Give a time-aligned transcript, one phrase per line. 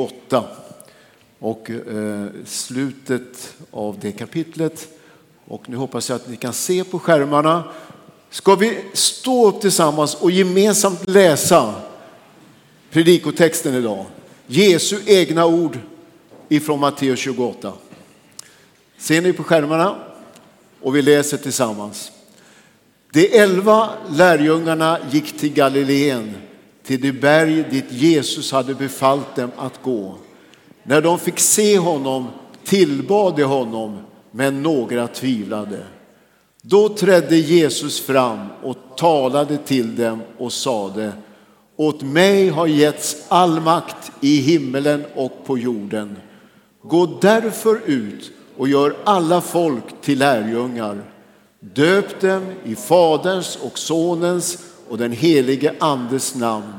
[0.00, 0.44] 8
[1.38, 4.88] och eh, slutet av det kapitlet.
[5.44, 7.64] Och nu hoppas jag att ni kan se på skärmarna.
[8.30, 11.74] Ska vi stå upp tillsammans och gemensamt läsa
[12.90, 14.06] predikotexten idag?
[14.46, 15.78] Jesu egna ord
[16.48, 17.72] ifrån Matteus 28.
[18.98, 19.96] Ser ni på skärmarna?
[20.80, 22.12] Och vi läser tillsammans.
[23.12, 26.34] De elva lärjungarna gick till Galileen,
[26.90, 30.14] till det berg dit Jesus hade befallt dem att gå.
[30.82, 32.26] När de fick se honom
[32.64, 33.98] tillbad de honom,
[34.30, 35.78] men några tvivlade.
[36.62, 41.12] Då trädde Jesus fram och talade till dem och sade
[41.76, 46.16] Åt mig har getts all makt i himmelen och på jorden.
[46.82, 51.02] Gå därför ut och gör alla folk till lärjungar.
[51.60, 56.72] Döp dem i Faderns och Sonens och den helige Andes namn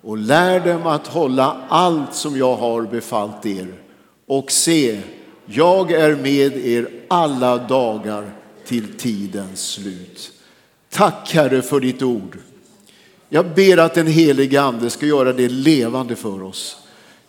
[0.00, 3.74] och lär dem att hålla allt som jag har befallt er.
[4.26, 5.00] Och se,
[5.46, 8.30] jag är med er alla dagar
[8.66, 10.32] till tidens slut.
[10.90, 12.38] Tack Herre för ditt ord.
[13.28, 16.76] Jag ber att den helige Ande ska göra det levande för oss.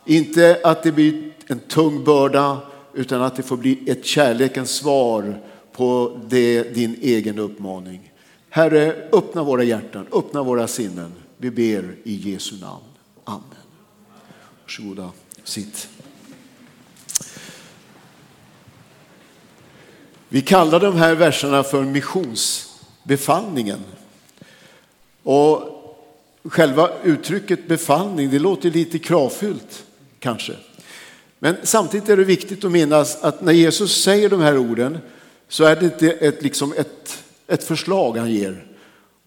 [0.04, 2.58] Inte att det blir en tung börda
[2.94, 5.40] utan att det får bli ett kärlekens svar
[5.72, 8.10] på det, din egen uppmaning.
[8.54, 11.12] Herre, öppna våra hjärtan, öppna våra sinnen.
[11.36, 12.84] Vi ber i Jesu namn.
[13.24, 13.42] Amen.
[14.62, 15.10] Varsågoda,
[15.44, 15.88] sitt.
[20.28, 23.80] Vi kallar de här verserna för missionsbefallningen.
[25.22, 25.62] Och
[26.44, 29.84] själva uttrycket befallning, det låter lite kravfyllt
[30.18, 30.56] kanske.
[31.38, 34.98] Men samtidigt är det viktigt att minnas att när Jesus säger de här orden
[35.48, 38.66] så är det inte ett, liksom ett, ett förslag han ger.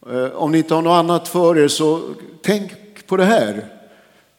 [0.10, 2.02] Eh, om ni inte har något annat för er så
[2.42, 2.72] tänk
[3.08, 3.66] på det här.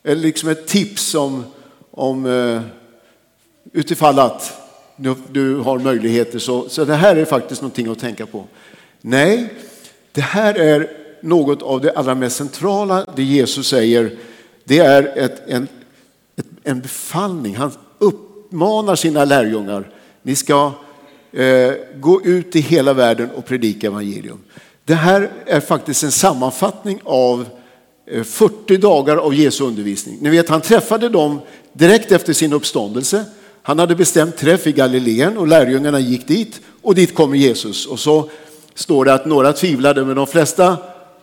[0.03, 1.45] Eller liksom ett tips om,
[1.91, 2.61] om eh,
[3.73, 4.61] utifall att
[4.97, 6.39] du, du har möjligheter.
[6.39, 8.45] Så, så det här är faktiskt någonting att tänka på.
[9.01, 9.55] Nej,
[10.13, 10.91] det här är
[11.21, 14.17] något av det allra mest centrala, det Jesus säger.
[14.65, 15.69] Det är ett, en,
[16.37, 17.57] ett, en befallning.
[17.57, 19.91] Han uppmanar sina lärjungar.
[20.23, 20.73] Ni ska
[21.33, 24.39] Eh, gå ut i hela världen och predika evangelium.
[24.85, 27.47] Det här är faktiskt en sammanfattning av
[28.07, 30.19] eh, 40 dagar av Jesu undervisning.
[30.21, 31.41] Ni vet, han träffade dem
[31.73, 33.25] direkt efter sin uppståndelse.
[33.63, 37.87] Han hade bestämt träff i Galileen och lärjungarna gick dit och dit kommer Jesus.
[37.87, 38.31] Och så
[38.75, 40.77] står det att några tvivlade men de flesta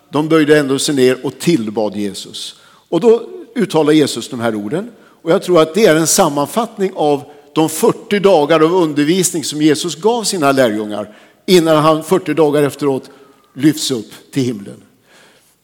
[0.09, 2.55] de böjde ändå sig ner och tillbad Jesus.
[2.89, 3.23] Och då
[3.55, 4.91] uttalar Jesus de här orden.
[5.21, 7.23] Och jag tror att det är en sammanfattning av
[7.55, 13.09] de 40 dagar av undervisning som Jesus gav sina lärjungar innan han 40 dagar efteråt
[13.53, 14.81] lyfts upp till himlen.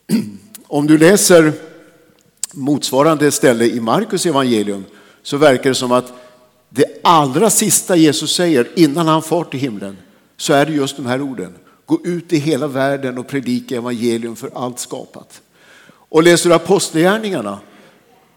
[0.68, 1.53] Om du läser
[2.53, 4.85] motsvarande ställe i Markus evangelium
[5.24, 6.13] så verkar det som att
[6.69, 9.97] det allra sista Jesus säger innan han far till himlen
[10.38, 11.53] så är det just de här orden.
[11.85, 15.41] Gå ut i hela världen och predika evangelium för allt skapat.
[15.90, 17.59] Och läser du apostlagärningarna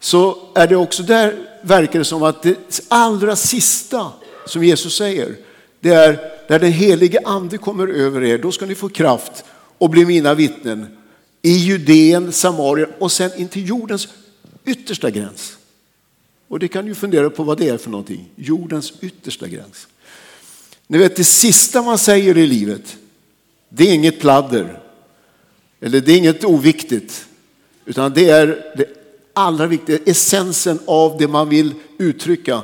[0.04, 4.12] så är det också där verkar det som att det allra sista
[4.46, 5.36] som Jesus säger
[5.80, 9.44] det är när den helige ande kommer över er, då ska ni få kraft
[9.78, 10.86] och bli mina vittnen
[11.42, 14.08] i Judeen, Samarien och sen in till jordens
[14.64, 15.56] yttersta gräns.
[16.48, 18.28] Och det kan ju fundera på vad det är för någonting.
[18.36, 19.88] Jordens yttersta gräns.
[20.86, 22.96] Ni vet det sista man säger i livet,
[23.68, 24.80] det är inget pladder.
[25.80, 27.26] Eller det är inget oviktigt.
[27.84, 29.03] Utan det är det
[29.34, 32.62] allra viktigaste, essensen av det man vill uttrycka.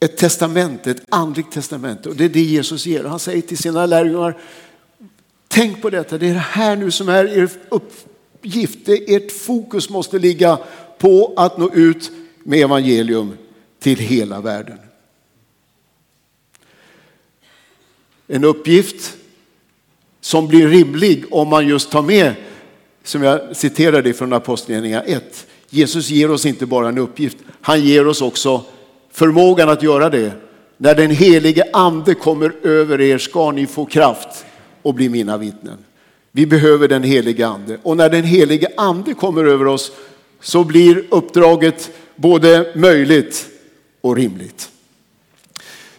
[0.00, 2.06] Ett testament, ett andligt testament.
[2.06, 3.04] Och det är det Jesus ger.
[3.04, 4.38] Han säger till sina lärjungar,
[5.48, 8.88] tänk på detta, det är det här nu som är er uppgift.
[8.88, 10.58] Ert fokus måste ligga
[10.98, 12.10] på att nå ut
[12.42, 13.36] med evangelium
[13.78, 14.78] till hela världen.
[18.26, 19.16] En uppgift
[20.20, 22.34] som blir rimlig om man just tar med,
[23.04, 25.45] som jag citerade från Apostlagärningarna 1.
[25.70, 28.64] Jesus ger oss inte bara en uppgift, han ger oss också
[29.12, 30.32] förmågan att göra det.
[30.76, 34.44] När den helige ande kommer över er ska ni få kraft
[34.82, 35.78] och bli mina vittnen.
[36.32, 39.92] Vi behöver den helige ande och när den helige ande kommer över oss
[40.40, 43.46] så blir uppdraget både möjligt
[44.00, 44.70] och rimligt.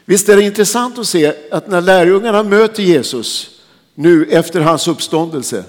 [0.05, 3.59] Visst är det intressant att se att när lärjungarna möter Jesus
[3.95, 5.63] nu efter hans uppståndelse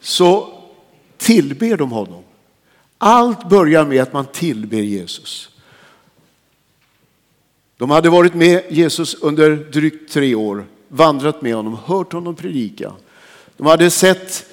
[0.00, 0.48] så
[1.18, 2.22] tillber de honom.
[2.98, 5.50] Allt börjar med att man tillber Jesus.
[7.76, 12.92] De hade varit med Jesus under drygt tre år, vandrat med honom, hört honom predika.
[13.56, 14.46] De hade sett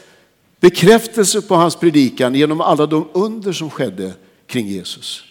[0.60, 4.14] bekräftelse på hans predikan genom alla de under som skedde
[4.48, 5.24] kring Jesus.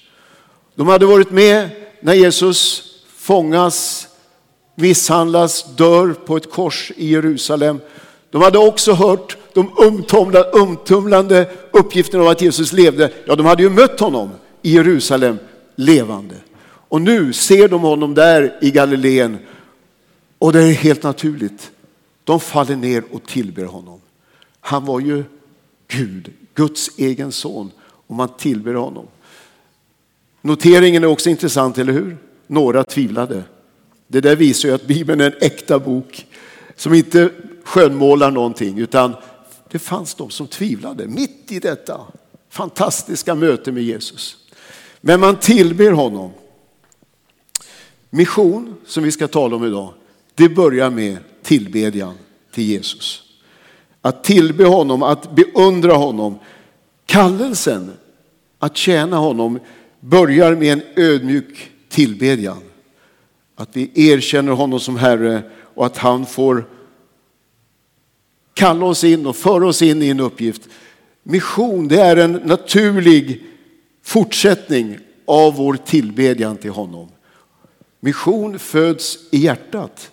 [0.74, 1.68] De hade varit med
[2.00, 2.84] när Jesus
[3.16, 4.08] fångas,
[4.74, 7.80] misshandlas, dör på ett kors i Jerusalem.
[8.30, 9.70] De hade också hört de
[10.52, 13.12] umtumlande uppgifterna om att Jesus levde.
[13.26, 14.30] Ja, de hade ju mött honom
[14.62, 15.38] i Jerusalem
[15.76, 16.34] levande.
[16.64, 19.38] Och nu ser de honom där i Galileen
[20.38, 21.70] och det är helt naturligt.
[22.24, 24.00] De faller ner och tillber honom.
[24.60, 25.24] Han var ju
[25.88, 27.70] Gud, Guds egen son
[28.06, 29.06] och man tillber honom.
[30.42, 32.16] Noteringen är också intressant, eller hur?
[32.46, 33.42] Några tvivlade.
[34.08, 36.26] Det där visar ju att Bibeln är en äkta bok
[36.76, 37.30] som inte
[37.64, 39.14] skönmålar någonting utan
[39.72, 42.00] det fanns de som tvivlade mitt i detta
[42.48, 44.36] fantastiska möte med Jesus.
[45.00, 46.30] Men man tillber honom.
[48.10, 49.94] Mission, som vi ska tala om idag,
[50.34, 52.14] det börjar med tillbedjan
[52.54, 53.22] till Jesus.
[54.00, 56.38] Att tillbe honom, att beundra honom.
[57.06, 57.92] Kallelsen
[58.58, 59.58] att tjäna honom
[60.00, 62.62] börjar med en ödmjuk tillbedjan.
[63.56, 65.42] Att vi erkänner honom som Herre
[65.74, 66.64] och att han får
[68.54, 70.68] kalla oss in och föra oss in i en uppgift.
[71.22, 73.42] Mission, det är en naturlig
[74.02, 77.08] fortsättning av vår tillbedjan till honom.
[78.00, 80.10] Mission föds i hjärtat.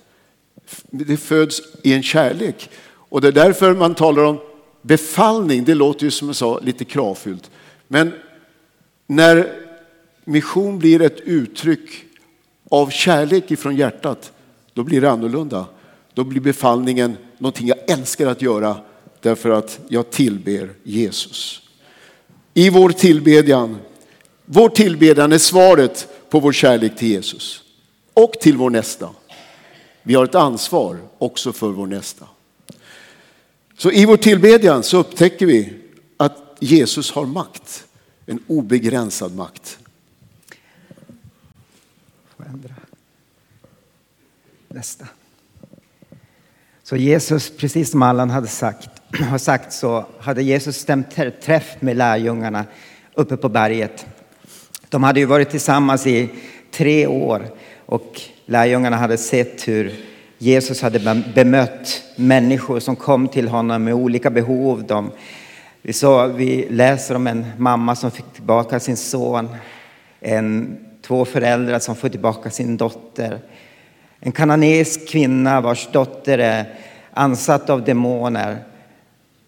[0.89, 2.69] Det föds i en kärlek.
[2.85, 4.39] Och det är därför man talar om
[4.81, 5.63] befallning.
[5.63, 7.51] Det låter ju som jag sa lite kravfyllt.
[7.87, 8.13] Men
[9.07, 9.53] när
[10.25, 11.89] mission blir ett uttryck
[12.69, 14.31] av kärlek ifrån hjärtat,
[14.73, 15.65] då blir det annorlunda.
[16.13, 18.77] Då blir befallningen någonting jag älskar att göra
[19.19, 21.61] därför att jag tillber Jesus.
[22.53, 23.77] I vår tillbedjan,
[24.45, 27.63] vår tillbedjan är svaret på vår kärlek till Jesus
[28.13, 29.09] och till vår nästa.
[30.03, 32.25] Vi har ett ansvar också för vår nästa.
[33.77, 35.73] Så i vår tillbedjan så upptäcker vi
[36.17, 37.87] att Jesus har makt,
[38.25, 39.79] en obegränsad makt.
[44.67, 45.07] Nästa.
[46.89, 48.89] Så Jesus, precis som Allan hade sagt,
[49.29, 52.65] har sagt så hade Jesus stämt träff med lärjungarna
[53.13, 54.05] uppe på berget.
[54.89, 56.29] De hade ju varit tillsammans i
[56.71, 57.47] tre år
[57.85, 59.93] och lärjungarna hade sett hur
[60.37, 64.83] Jesus hade bemött människor som kom till honom med olika behov.
[64.87, 65.11] De,
[65.81, 69.49] vi, så, vi läser om en mamma som fick tillbaka sin son,
[70.19, 73.39] en, två föräldrar som får tillbaka sin dotter.
[74.19, 76.65] En kananeisk kvinna vars dotter är
[77.13, 78.63] ansatt av demoner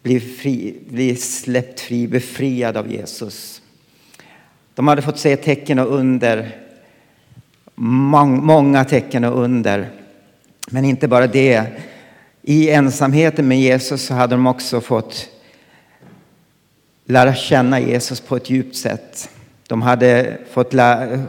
[0.02, 3.62] blir, fri, blir släppt fri, befriad av Jesus.
[4.74, 6.56] De hade fått se tecken och under,
[7.74, 9.90] många tecken och under.
[10.70, 11.66] Men inte bara det.
[12.42, 15.28] I ensamheten med Jesus så hade de också fått
[17.04, 19.30] lära känna Jesus på ett djupt sätt.
[19.66, 20.72] De hade fått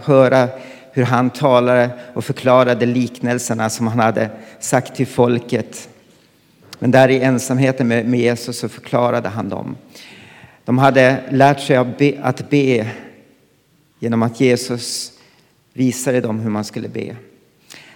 [0.04, 0.50] höra
[0.96, 4.30] hur han talade och förklarade liknelserna som han hade
[4.60, 5.90] sagt till folket.
[6.80, 9.76] Men där i ensamheten med, Jesus så förklarade han dem.
[10.66, 12.88] De hade lärt sig att be, att be
[14.00, 15.12] genom att Jesus
[15.74, 17.16] visade dem hur man skulle be.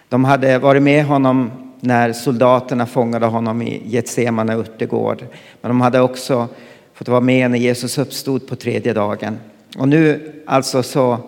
[0.10, 5.26] De hade varit med honom när soldaterna fångade honom i Getsemane örtegård.
[5.62, 6.48] Men de hade också
[6.94, 9.38] fått vara med när Jesus uppstod på tredje dagen.
[9.78, 11.20] Och nu alltså så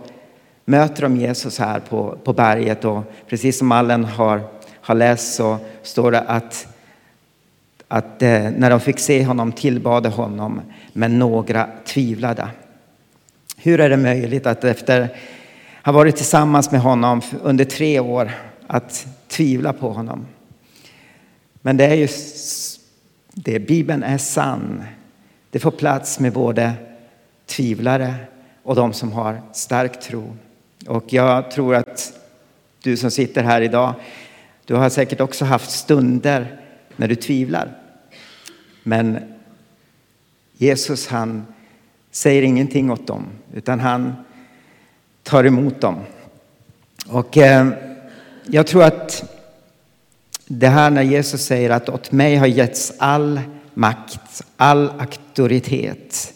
[0.70, 4.42] möter de Jesus här på, på berget och precis som Allen har,
[4.82, 6.68] har läst så står det att,
[7.88, 10.62] att eh, när de fick se honom tillbad honom,
[10.94, 12.48] men några tvivlade.
[13.58, 15.10] Hur är det möjligt att efter att
[15.86, 18.32] ha varit tillsammans med honom under tre år
[18.68, 20.26] att tvivla på honom?
[21.62, 22.08] Men det är ju
[23.32, 24.84] det, Bibeln är sann.
[25.52, 26.74] Det får plats med både
[27.46, 28.16] tvivlare
[28.64, 30.36] och de som har stark tro.
[30.90, 32.14] Och jag tror att
[32.84, 33.94] du som sitter här idag,
[34.66, 36.62] du har säkert också haft stunder
[36.96, 37.78] när du tvivlar.
[38.84, 39.20] Men
[40.58, 41.46] Jesus han
[42.12, 44.14] säger ingenting åt dem, utan han
[45.24, 45.96] tar emot dem.
[47.08, 47.68] Och eh,
[48.46, 49.24] jag tror att
[50.46, 53.42] det här när Jesus säger att åt mig har getts all
[53.74, 56.34] makt, all auktoritet.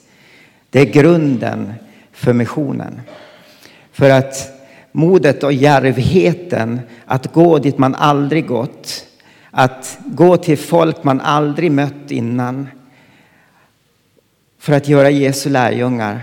[0.70, 1.74] Det är grunden
[2.12, 3.02] för missionen.
[3.94, 4.52] För att
[4.92, 9.06] modet och järvheten att gå dit man aldrig gått,
[9.52, 12.68] att gå till folk man aldrig mött innan
[14.60, 16.22] för att göra Jesu lärjungar,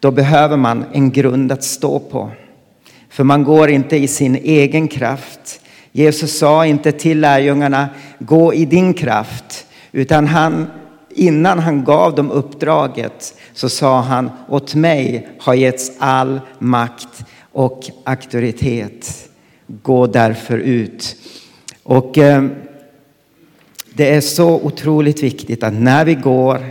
[0.00, 2.30] då behöver man en grund att stå på.
[3.08, 5.60] För man går inte i sin egen kraft.
[5.92, 10.66] Jesus sa inte till lärjungarna, gå i din kraft, utan han,
[11.10, 17.90] innan han gav dem uppdraget, så sa han åt mig har getts all makt och
[18.04, 19.28] auktoritet.
[19.66, 21.16] Gå därför ut.
[21.82, 22.44] Och eh,
[23.94, 26.64] det är så otroligt viktigt att när vi går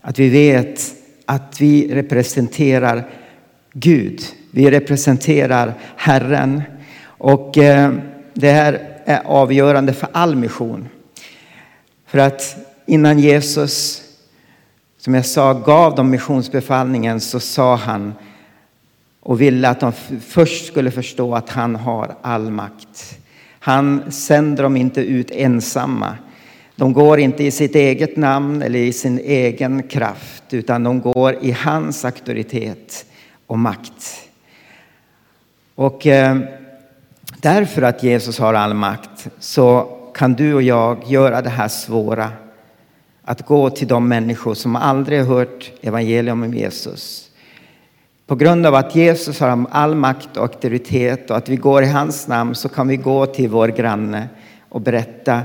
[0.00, 0.94] att vi vet
[1.26, 3.10] att vi representerar
[3.72, 4.22] Gud.
[4.50, 6.62] Vi representerar Herren.
[7.04, 7.92] Och eh,
[8.34, 10.88] det här är avgörande för all mission.
[12.06, 14.02] För att innan Jesus,
[14.98, 18.14] som jag sa, gav dem missionsbefallningen så sa han
[19.20, 23.18] och ville att de först skulle förstå att han har all makt.
[23.58, 26.16] Han sänder dem inte ut ensamma.
[26.76, 31.36] De går inte i sitt eget namn eller i sin egen kraft, utan de går
[31.40, 33.06] i hans auktoritet
[33.46, 34.28] och makt.
[35.74, 36.38] Och eh,
[37.40, 42.32] därför att Jesus har all makt så kan du och jag göra det här svåra.
[43.28, 47.30] Att gå till de människor som aldrig har hört evangelium om Jesus.
[48.26, 51.86] På grund av att Jesus har all makt och auktoritet och att vi går i
[51.86, 54.28] hans namn så kan vi gå till vår granne
[54.68, 55.42] och berätta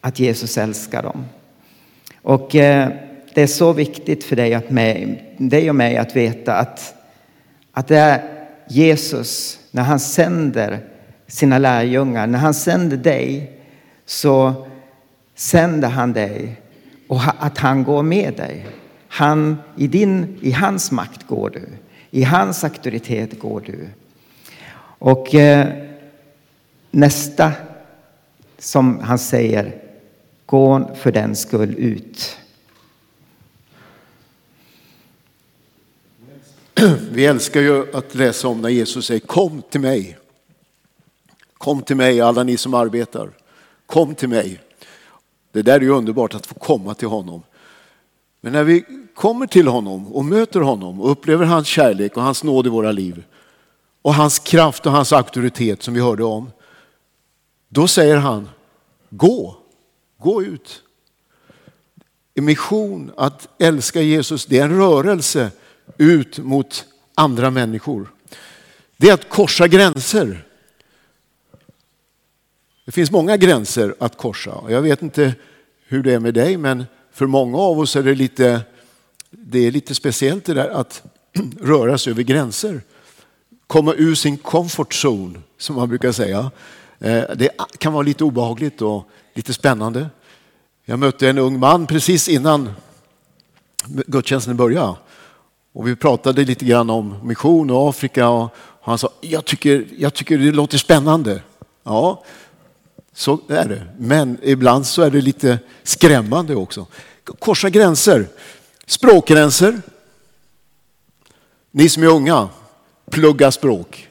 [0.00, 1.24] att Jesus älskar dem.
[2.22, 2.88] Och eh,
[3.34, 6.94] det är så viktigt för dig, att mig, dig och mig att veta att,
[7.72, 8.22] att det är
[8.68, 10.80] Jesus, när han sänder
[11.26, 13.52] sina lärjungar, när han sänder dig
[14.06, 14.66] så
[15.34, 16.60] sänder han dig
[17.08, 18.66] och att han går med dig.
[19.08, 21.68] Han, i, din, I hans makt går du.
[22.10, 23.88] I hans auktoritet går du.
[24.98, 25.68] Och eh,
[26.90, 27.52] nästa
[28.58, 29.82] som han säger,
[30.46, 32.38] gå för den skull ut.
[37.10, 40.18] Vi älskar ju att läsa om när Jesus säger kom till mig.
[41.58, 43.30] Kom till mig alla ni som arbetar.
[43.86, 44.60] Kom till mig.
[45.56, 47.42] Det där är ju underbart att få komma till honom.
[48.40, 48.84] Men när vi
[49.14, 52.92] kommer till honom och möter honom och upplever hans kärlek och hans nåd i våra
[52.92, 53.24] liv
[54.02, 56.50] och hans kraft och hans auktoritet som vi hörde om.
[57.68, 58.48] Då säger han,
[59.10, 59.56] gå,
[60.18, 60.82] gå ut.
[62.34, 65.50] En mission, att älska Jesus, det är en rörelse
[65.98, 66.84] ut mot
[67.14, 68.12] andra människor.
[68.96, 70.45] Det är att korsa gränser.
[72.86, 74.64] Det finns många gränser att korsa.
[74.68, 75.34] Jag vet inte
[75.86, 78.60] hur det är med dig, men för många av oss är det lite,
[79.30, 81.02] det är lite speciellt det där att
[81.60, 82.80] röra sig över gränser.
[83.66, 86.50] Komma ur sin comfort zone, som man brukar säga.
[86.98, 90.06] Eh, det kan vara lite obehagligt och lite spännande.
[90.84, 92.70] Jag mötte en ung man precis innan
[93.86, 94.94] gudstjänsten började.
[95.72, 100.14] Och vi pratade lite grann om mission och Afrika och han sa, jag tycker, jag
[100.14, 101.42] tycker det låter spännande.
[101.82, 102.22] Ja,
[103.16, 103.86] så är det.
[103.98, 106.86] Men ibland så är det lite skrämmande också.
[107.38, 108.26] Korsa gränser,
[108.86, 109.80] språkgränser.
[111.70, 112.48] Ni som är unga,
[113.10, 114.08] plugga språk.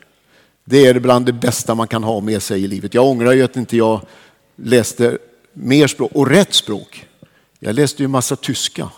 [0.63, 2.93] Det är bland det bästa man kan ha med sig i livet.
[2.93, 4.01] Jag ångrar ju att inte jag
[4.55, 5.17] läste
[5.53, 7.07] mer språk och rätt språk.
[7.59, 8.89] Jag läste ju massa tyska.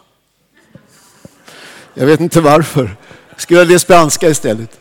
[1.93, 2.95] Jag vet inte varför.
[3.37, 4.79] Skulle jag läst spanska istället.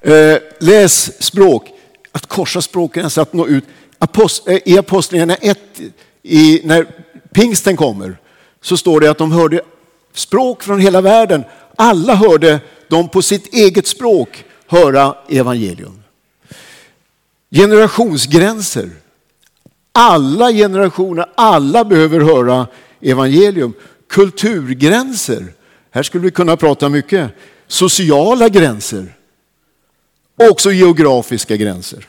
[0.00, 1.70] Eh, läs språk.
[2.12, 3.64] Att korsa språkgränser, att nå ut.
[4.00, 5.58] Eh, I Apostlagärningarna 1,
[6.22, 6.86] i, när
[7.32, 8.16] pingsten kommer,
[8.60, 9.60] så står det att de hörde
[10.14, 11.44] språk från hela världen.
[11.76, 16.02] Alla hörde de på sitt eget språk höra evangelium.
[17.50, 18.90] Generationsgränser.
[19.92, 22.66] Alla generationer, alla behöver höra
[23.00, 23.72] evangelium.
[24.08, 25.44] Kulturgränser.
[25.90, 27.30] Här skulle vi kunna prata mycket.
[27.66, 29.16] Sociala gränser.
[30.36, 32.06] Och också geografiska gränser.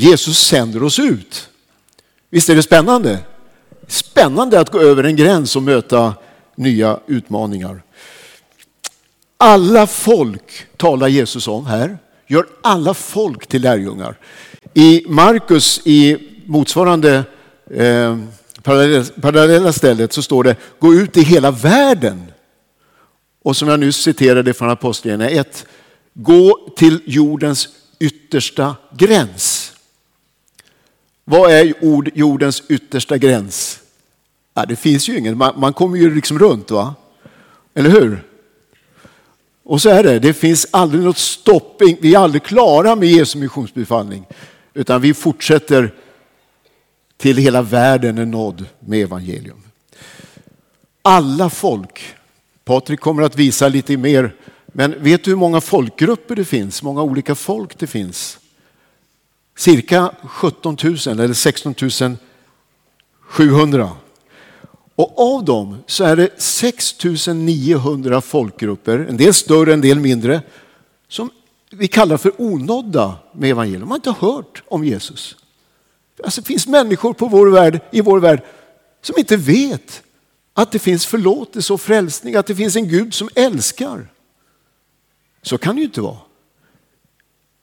[0.00, 1.48] Jesus sänder oss ut.
[2.30, 3.18] Visst är det spännande?
[3.86, 6.14] Spännande att gå över en gräns och möta
[6.56, 7.82] nya utmaningar.
[9.36, 11.98] Alla folk talar Jesus om här.
[12.26, 14.18] Gör alla folk till lärjungar.
[14.74, 17.24] I Markus i motsvarande
[17.70, 18.18] eh,
[19.20, 22.32] parallella stället så står det gå ut i hela världen.
[23.42, 25.66] Och som jag nyss citerade från Apostlagärningarna 1,
[26.14, 27.68] gå till jordens
[28.00, 29.72] yttersta gräns.
[31.30, 31.74] Vad är
[32.14, 33.80] jordens yttersta gräns?
[34.54, 36.94] Ja, det finns ju ingen, man, man kommer ju liksom runt va?
[37.74, 38.24] Eller hur?
[39.64, 43.38] Och så är det, det finns aldrig något stopp, vi är aldrig klara med Jesu
[43.38, 44.26] missionsbefallning.
[44.74, 45.94] Utan vi fortsätter
[47.16, 49.62] till hela världen är nådd med evangelium.
[51.02, 52.14] Alla folk,
[52.64, 54.34] Patrik kommer att visa lite mer,
[54.66, 56.82] men vet du hur många folkgrupper det finns?
[56.82, 58.38] Många olika folk det finns?
[59.58, 61.74] Cirka 17 000 eller 16
[63.20, 63.90] 700.
[64.94, 66.94] Och av dem så är det 6
[67.26, 70.42] 900 folkgrupper, en del större, en del mindre,
[71.08, 71.30] som
[71.70, 73.80] vi kallar för onådda med evangelium.
[73.80, 75.36] De har inte hört om Jesus.
[76.24, 78.42] Alltså, det finns människor på vår värld, i vår värld
[79.02, 80.02] som inte vet
[80.54, 84.08] att det finns förlåtelse och frälsning, att det finns en Gud som älskar.
[85.42, 86.27] Så kan det ju inte vara.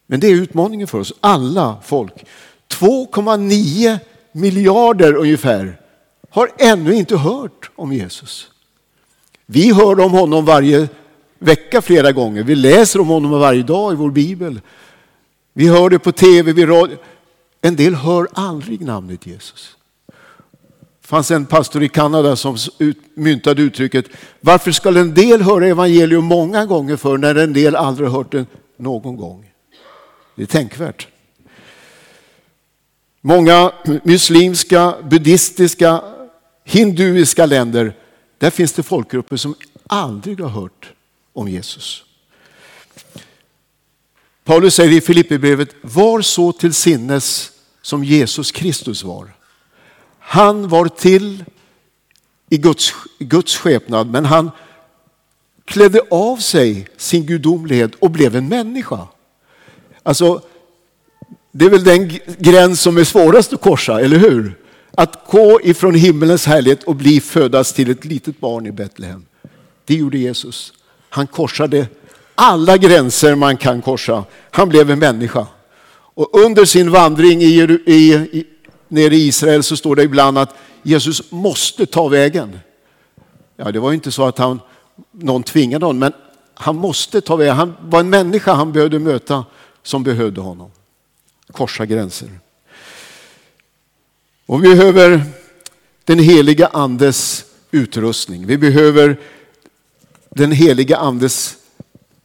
[0.07, 2.25] Men det är utmaningen för oss, alla folk.
[2.69, 3.99] 2,9
[4.31, 5.81] miljarder ungefär
[6.29, 8.51] har ännu inte hört om Jesus.
[9.45, 10.87] Vi hör om honom varje
[11.39, 12.43] vecka flera gånger.
[12.43, 14.61] Vi läser om honom varje dag i vår bibel.
[15.53, 16.97] Vi hör det på tv, vi radio.
[17.61, 19.77] En del hör aldrig namnet Jesus.
[21.01, 22.57] Det fanns en pastor i Kanada som
[23.13, 24.05] myntade uttrycket
[24.41, 28.45] varför ska en del höra evangelium många gånger för när en del aldrig hört det
[28.77, 29.51] någon gång.
[30.35, 31.07] Det är tänkvärt.
[33.21, 33.71] Många
[34.03, 36.01] muslimska, buddhistiska,
[36.63, 37.95] hinduiska länder,
[38.37, 39.55] där finns det folkgrupper som
[39.87, 40.93] aldrig har hört
[41.33, 42.03] om Jesus.
[44.43, 47.51] Paulus säger i Filipperbrevet, var så till sinnes
[47.81, 49.33] som Jesus Kristus var.
[50.19, 51.45] Han var till
[52.49, 54.51] i Guds, Guds skepnad, men han
[55.65, 59.07] klädde av sig sin gudomlighet och blev en människa.
[60.05, 60.41] Alltså,
[61.51, 64.57] det är väl den gräns som är svårast att korsa, eller hur?
[64.91, 69.25] Att gå ifrån himmelens härlighet och bli födas till ett litet barn i Betlehem.
[69.85, 70.73] Det gjorde Jesus.
[71.09, 71.87] Han korsade
[72.35, 74.23] alla gränser man kan korsa.
[74.51, 75.47] Han blev en människa.
[75.91, 78.45] Och under sin vandring i, i, i,
[78.87, 82.59] nere i Israel så står det ibland att Jesus måste ta vägen.
[83.57, 84.59] Ja, det var ju inte så att han,
[85.11, 86.13] någon tvingade honom, men
[86.53, 87.55] han måste ta vägen.
[87.55, 89.45] Han var en människa han behövde möta
[89.85, 90.71] som behövde honom.
[91.51, 92.29] Korsa gränser.
[94.45, 95.21] Och vi behöver
[96.03, 98.45] den heliga andes utrustning.
[98.45, 99.17] Vi behöver
[100.29, 101.57] den heliga andes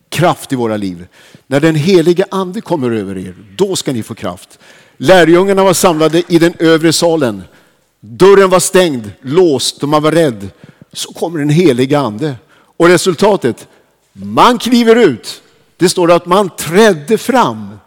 [0.09, 1.07] kraft i våra liv.
[1.47, 4.59] När den heliga ande kommer över er, då ska ni få kraft.
[4.97, 7.43] Lärjungarna var samlade i den övre salen.
[8.01, 10.49] Dörren var stängd, låst och man var rädd.
[10.93, 12.35] Så kommer den heliga ande.
[12.77, 13.69] Och resultatet?
[14.13, 15.43] Man kliver ut.
[15.81, 17.79] Det står att man trädde fram.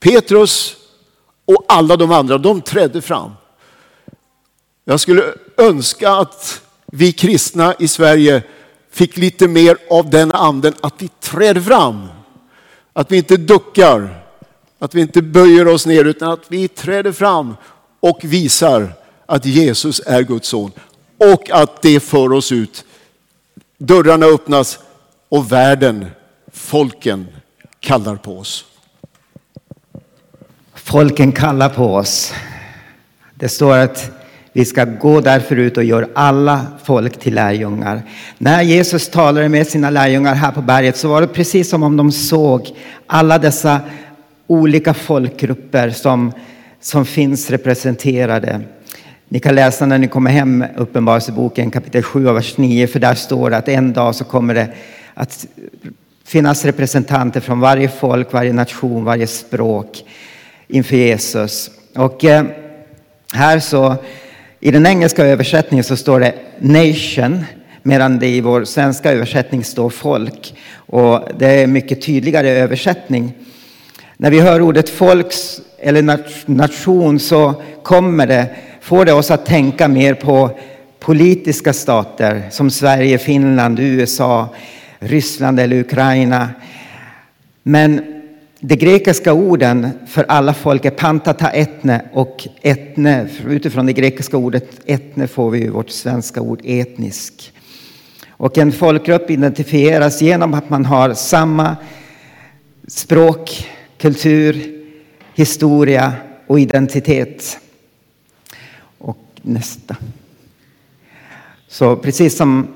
[0.00, 0.76] Petrus
[1.44, 3.30] och alla de andra, de trädde fram.
[4.84, 8.42] Jag skulle önska att vi kristna i Sverige
[8.90, 12.08] fick lite mer av den anden, att vi träder fram.
[12.92, 14.24] Att vi inte duckar,
[14.78, 17.56] att vi inte böjer oss ner, utan att vi träder fram
[18.00, 18.92] och visar
[19.26, 20.72] att Jesus är Guds son.
[21.18, 22.84] Och att det för oss ut.
[23.78, 24.78] Dörrarna öppnas
[25.30, 26.06] och världen,
[26.52, 27.26] folken
[27.80, 28.64] kallar på oss.
[30.74, 32.34] Folken kallar på oss.
[33.34, 34.10] Det står att
[34.52, 38.02] vi ska gå därför ut och göra alla folk till lärjungar.
[38.38, 41.96] När Jesus talade med sina lärjungar här på berget så var det precis som om
[41.96, 42.68] de såg
[43.06, 43.80] alla dessa
[44.46, 46.32] olika folkgrupper som,
[46.80, 48.60] som finns representerade.
[49.28, 53.14] Ni kan läsa när ni kommer hem Uppenbarelseboken kapitel 7 och vers 9 för där
[53.14, 54.68] står det att en dag så kommer det
[55.20, 55.46] att
[56.24, 60.04] finnas representanter från varje folk, varje nation, varje språk
[60.68, 61.70] inför Jesus.
[61.96, 62.44] Och eh,
[63.32, 63.96] här så
[64.60, 67.44] i den engelska översättningen så står det nation
[67.82, 70.54] medan det i vår svenska översättning står folk.
[70.74, 73.32] Och det är en mycket tydligare översättning.
[74.16, 76.02] När vi hör ordet folks eller
[76.46, 78.46] nation så kommer det,
[78.80, 80.58] får det oss att tänka mer på
[81.00, 84.48] politiska stater som Sverige, Finland, USA,
[85.00, 86.48] Ryssland eller Ukraina.
[87.62, 88.20] Men
[88.60, 93.28] de grekiska orden för alla folk är pantata etne och etne.
[93.46, 97.52] Utifrån det grekiska ordet etne får vi vårt svenska ord etnisk.
[98.30, 101.76] Och en folkgrupp identifieras genom att man har samma
[102.86, 104.82] språk, kultur,
[105.34, 106.12] historia
[106.46, 107.58] och identitet.
[108.98, 109.96] Och nästa.
[111.68, 112.74] Så precis som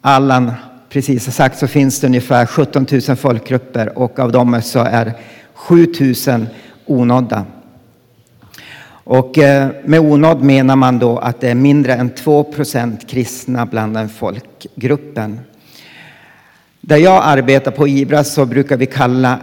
[0.00, 0.52] Allan
[0.96, 5.12] precis har sagt så finns det ungefär 17 000 folkgrupper och av dem så är
[5.54, 5.86] 7
[6.26, 6.46] 000
[6.86, 7.44] onådda.
[8.88, 13.66] Och eh, med onådd menar man då att det är mindre än 2 procent kristna
[13.66, 15.40] bland den folkgruppen.
[16.80, 19.38] Där jag arbetar på IBRA så brukar vi kalla,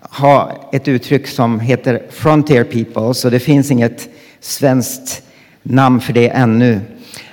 [0.00, 4.08] ha ett uttryck som heter Frontier People, så det finns inget
[4.40, 5.22] svenskt
[5.62, 6.80] namn för det ännu.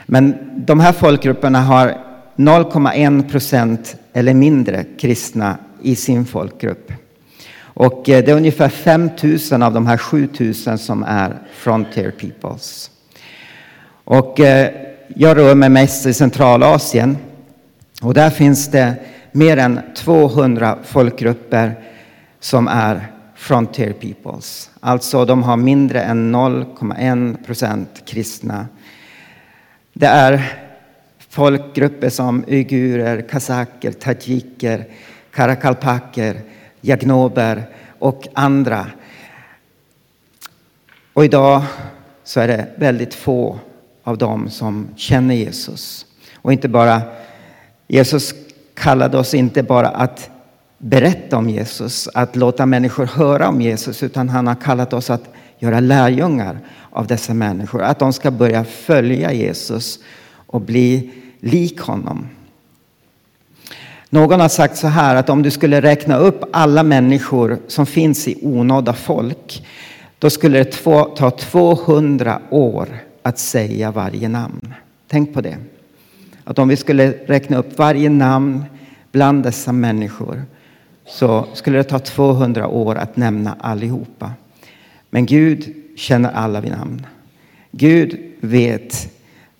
[0.05, 2.06] Men de här folkgrupperna har
[2.37, 6.91] 0,1 procent eller mindre kristna i sin folkgrupp.
[7.59, 9.09] Och eh, det är ungefär 5
[9.51, 10.29] 000 av de här 7
[10.67, 12.91] 000 som är Frontier Peoples.
[14.03, 14.71] Och eh,
[15.07, 17.17] jag rör mig mest i Centralasien
[18.01, 18.95] och där finns det
[19.31, 21.75] mer än 200 folkgrupper
[22.39, 24.69] som är frontier peoples.
[24.79, 28.67] Alltså de har mindre än 0,1 procent kristna.
[29.93, 30.66] Det är
[31.37, 34.85] folkgrupper som uigurer, kazaker, tajiker,
[35.31, 36.41] karakalpaker,
[36.81, 37.63] jagnober
[37.99, 38.87] och andra.
[41.13, 41.63] Och idag
[42.23, 43.59] så är det väldigt få
[44.03, 46.05] av dem som känner Jesus.
[46.35, 47.01] Och inte bara,
[47.87, 48.33] Jesus
[48.73, 50.29] kallade oss inte bara att
[50.77, 55.29] berätta om Jesus, att låta människor höra om Jesus, utan han har kallat oss att
[55.59, 57.81] göra lärjungar av dessa människor.
[57.81, 59.99] Att de ska börja följa Jesus
[60.47, 62.27] och bli lik honom.
[64.09, 68.27] Någon har sagt så här att om du skulle räkna upp alla människor som finns
[68.27, 69.65] i onådda folk,
[70.19, 70.71] då skulle det
[71.15, 72.87] ta 200 år
[73.21, 74.73] att säga varje namn.
[75.07, 75.57] Tänk på det.
[76.43, 78.65] Att om vi skulle räkna upp varje namn
[79.11, 80.43] bland dessa människor
[81.05, 84.31] så skulle det ta 200 år att nämna allihopa.
[85.09, 87.05] Men Gud känner alla vid namn.
[87.71, 89.09] Gud vet,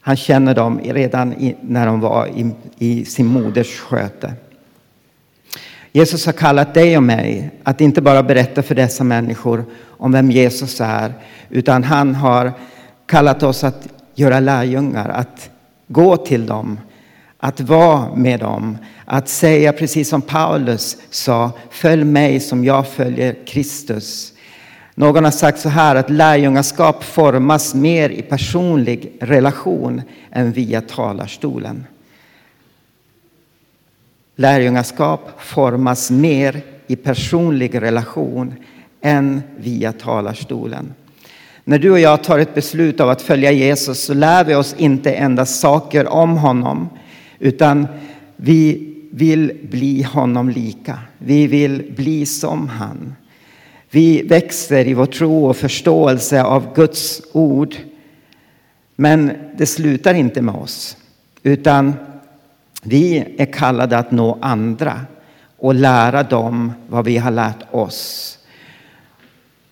[0.07, 4.33] han känner dem redan när de var i, i sin moders sköte.
[5.91, 10.31] Jesus har kallat dig och mig att inte bara berätta för dessa människor om vem
[10.31, 11.13] Jesus är,
[11.49, 12.51] utan han har
[13.05, 15.49] kallat oss att göra lärjungar, att
[15.87, 16.79] gå till dem,
[17.37, 23.35] att vara med dem, att säga precis som Paulus sa, följ mig som jag följer
[23.47, 24.33] Kristus.
[24.99, 31.85] Någon har sagt så här att lärjungaskap formas mer i personlig relation än via talarstolen.
[34.35, 38.53] Lärjungaskap formas mer i personlig relation
[39.01, 40.93] än via talarstolen.
[41.63, 44.75] När du och jag tar ett beslut av att följa Jesus så lär vi oss
[44.77, 46.89] inte endast saker om honom
[47.39, 47.87] utan
[48.35, 50.99] vi vill bli honom lika.
[51.17, 53.15] Vi vill bli som han.
[53.97, 57.75] Vi växer i vår tro och förståelse av Guds ord.
[58.95, 60.97] Men det slutar inte med oss,
[61.43, 61.93] utan
[62.83, 65.01] vi är kallade att nå andra
[65.57, 68.37] och lära dem vad vi har lärt oss.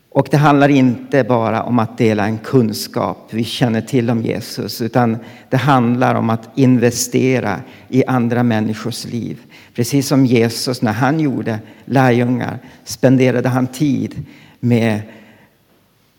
[0.09, 4.81] Och det handlar inte bara om att dela en kunskap vi känner till om Jesus,
[4.81, 5.17] utan
[5.49, 7.59] det handlar om att investera
[7.89, 9.39] i andra människors liv.
[9.75, 14.25] Precis som Jesus, när han gjorde lärjungar, spenderade han tid
[14.59, 15.01] med,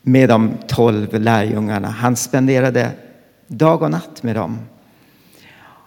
[0.03, 1.89] med de tolv lärjungarna.
[1.89, 2.91] Han spenderade
[3.47, 4.59] dag och natt med dem.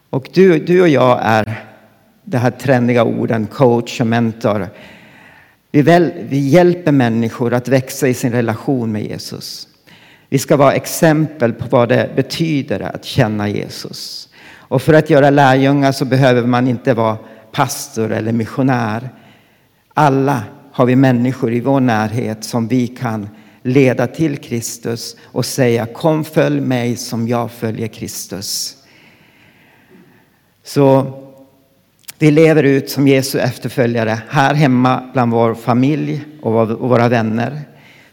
[0.09, 1.63] Och du, du och jag är,
[2.23, 4.67] de här trendiga orden, coach och mentor,
[5.71, 9.67] vi, väl, vi hjälper människor att växa i sin relation med Jesus.
[10.29, 14.29] Vi ska vara exempel på vad det betyder att känna Jesus.
[14.51, 17.17] Och för att göra lärjungar så behöver man inte vara
[17.51, 19.09] pastor eller missionär.
[19.93, 23.29] Alla har vi människor i vår närhet som vi kan
[23.63, 28.77] leda till Kristus och säga kom följ mig som jag följer Kristus.
[30.63, 31.13] Så
[32.19, 37.61] vi lever ut som Jesu efterföljare här hemma bland vår familj och våra vänner.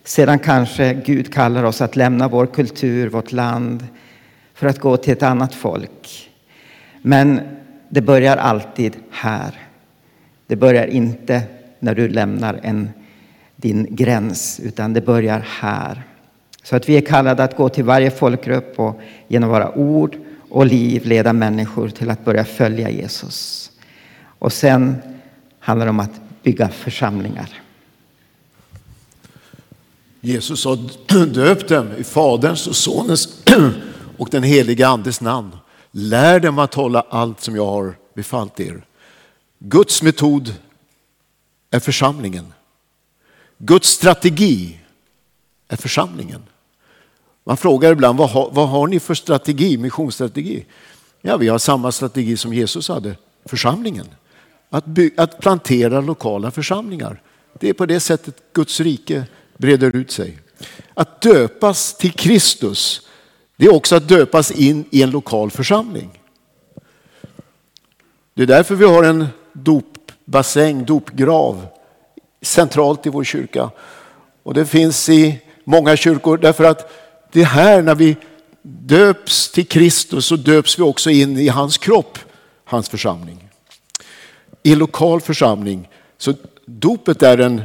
[0.05, 3.87] Sedan kanske Gud kallar oss att lämna vår kultur, vårt land
[4.55, 6.31] för att gå till ett annat folk.
[7.03, 7.41] Men
[7.89, 9.55] det börjar alltid här.
[10.47, 11.43] Det börjar inte
[11.79, 12.91] när du lämnar en,
[13.57, 16.03] din gräns, utan det börjar här.
[16.63, 20.17] Så att vi är kallade att gå till varje folkgrupp och genom våra ord
[20.51, 23.71] och liv leda människor till att börja följa Jesus.
[24.39, 24.97] Och sen
[25.59, 27.63] handlar det om att bygga församlingar.
[30.21, 30.79] Jesus sa
[31.27, 33.45] döp dem i Faderns och Sonens
[34.17, 35.51] och den helige Andes namn.
[35.99, 38.87] Lär dem att hålla allt som jag har befallt er.
[39.59, 40.55] Guds metod
[41.71, 42.53] är församlingen.
[43.59, 44.81] Guds strategi
[45.69, 46.43] är församlingen.
[47.45, 50.67] Man frågar ibland vad har, vad har ni för strategi, missionsstrategi?
[51.23, 54.07] Ja, vi har samma strategi som Jesus hade, församlingen
[54.71, 54.85] att,
[55.17, 57.23] att plantera lokala församlingar.
[57.61, 59.25] Det är på det sättet Guds rike
[59.57, 60.39] breder ut sig.
[60.95, 63.09] Att döpas till Kristus,
[63.57, 66.11] det är också att döpas in i en lokal församling.
[68.35, 71.67] Det är därför vi har en dopbassäng, dopgrav
[72.43, 73.71] centralt i vår kyrka.
[74.43, 76.93] Och det finns i många kyrkor därför att
[77.33, 78.17] det är här när vi
[78.63, 82.19] döps till Kristus så döps vi också in i hans kropp,
[82.65, 83.47] hans församling
[84.67, 85.89] i en lokal församling.
[86.19, 86.35] Så
[86.67, 87.63] dopet är en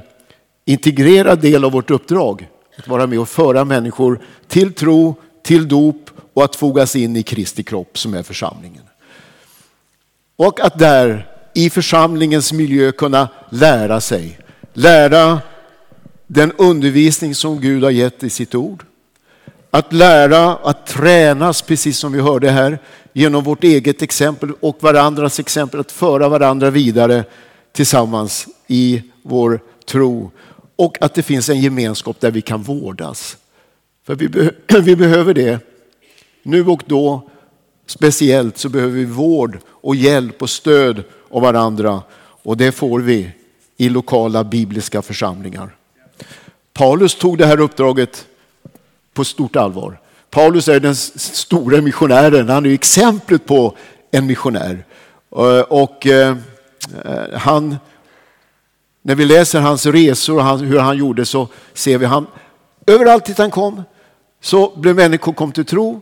[0.66, 2.48] integrerad del av vårt uppdrag.
[2.78, 7.24] Att vara med och föra människor till tro, till dop och att fogas in i
[7.24, 8.84] Kristi kropp som är församlingen.
[10.36, 14.40] Och att där i församlingens miljö kunna lära sig,
[14.74, 15.42] lära
[16.28, 18.86] den undervisning som Gud har gett i sitt ord.
[19.70, 22.80] Att lära, att tränas, precis som vi hörde här,
[23.14, 27.24] genom vårt eget exempel och varandras exempel, att föra varandra vidare
[27.72, 30.32] tillsammans i vår tro.
[30.76, 33.38] Och att det finns en gemenskap där vi kan vårdas.
[34.04, 35.60] För vi, be vi behöver det.
[36.44, 37.30] Nu och då,
[37.86, 42.02] speciellt, så behöver vi vård och hjälp och stöd av varandra.
[42.44, 43.32] Och det får vi
[43.78, 45.76] i lokala bibliska församlingar.
[46.74, 48.28] Paulus tog det här uppdraget
[49.14, 50.00] på stort allvar.
[50.30, 53.78] Paulus är den stora missionären, han är exemplet på
[54.12, 54.86] en missionär.
[55.36, 56.38] Eh, och eh,
[57.06, 57.78] eh, han,
[59.02, 62.28] när vi läser hans resor och hur han gjorde så ser vi han
[62.88, 63.84] överallt dit han kom
[64.42, 66.02] så blev människor kom till tro,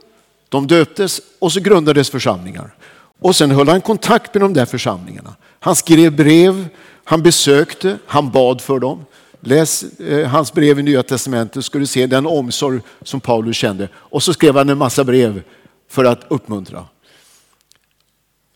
[0.49, 2.75] de döptes och så grundades församlingar.
[3.19, 5.35] Och sen höll han kontakt med de där församlingarna.
[5.59, 6.67] Han skrev brev,
[7.03, 9.05] han besökte, han bad för dem.
[9.41, 13.89] Läs eh, hans brev i Nya Testamentet ska du se den omsorg som Paulus kände.
[13.95, 15.43] Och så skrev han en massa brev
[15.89, 16.85] för att uppmuntra.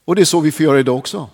[0.06, 1.30] Och det är så vi får göra idag också.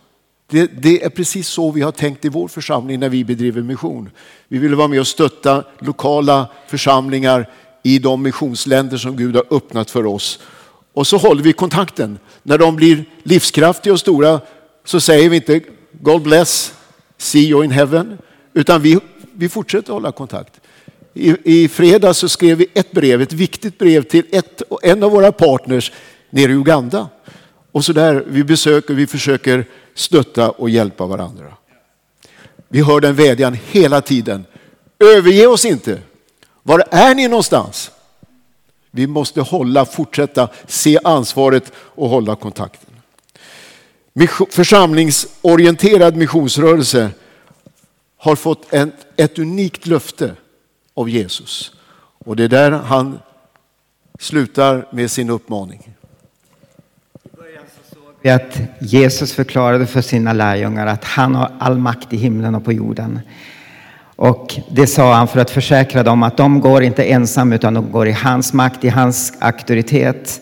[0.49, 4.09] Det, det, är precis så vi har tänkt i vår församling när vi bedriver mission.
[4.47, 7.49] Vi vill vara med och stötta lokala församlingar
[7.83, 10.39] i de missionsländer som Gud har öppnat för oss.
[10.93, 12.19] Och så håller vi kontakten.
[12.43, 14.41] När de blir livskraftiga och stora
[14.85, 15.61] så säger vi inte
[15.91, 16.73] God bless,
[17.17, 18.17] see you in heaven.
[18.53, 18.99] Utan vi,
[19.33, 20.61] vi fortsätter hålla kontakt.
[21.13, 25.11] I, I fredag så skrev vi ett brev, ett viktigt brev till ett, en av
[25.11, 25.91] våra partners
[26.29, 27.09] nere i Uganda.
[27.71, 29.65] Och så där, vi besöker, vi försöker
[29.95, 31.53] stötta och hjälpa varandra.
[32.67, 34.45] Vi hör den vädjan hela tiden.
[34.99, 35.99] Överge oss inte.
[36.69, 37.91] Var är ni någonstans?
[38.91, 42.89] Vi måste hålla, fortsätta se ansvaret och hålla kontakten.
[44.49, 47.09] Församlingsorienterad missionsrörelse
[48.17, 50.35] har fått ett, ett unikt löfte
[50.93, 51.71] av Jesus.
[52.25, 53.19] Och det är där han
[54.19, 55.93] slutar med sin uppmaning.
[58.21, 62.65] Vi att Jesus förklarade för sina lärjungar att han har all makt i himlen och
[62.65, 63.19] på jorden.
[64.21, 67.91] Och det sa han för att försäkra dem att de går inte ensam utan de
[67.91, 70.41] går i hans makt, i hans auktoritet.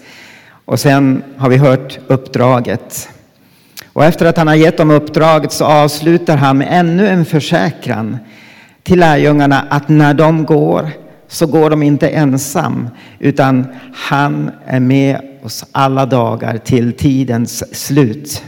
[0.66, 3.10] Och sen har vi hört uppdraget.
[3.94, 8.18] Och efter att han har gett dem uppdraget så avslutar han med ännu en försäkran
[8.84, 10.90] till lärjungarna att när de går
[11.28, 18.44] så går de inte ensam utan han är med oss alla dagar till tidens slut.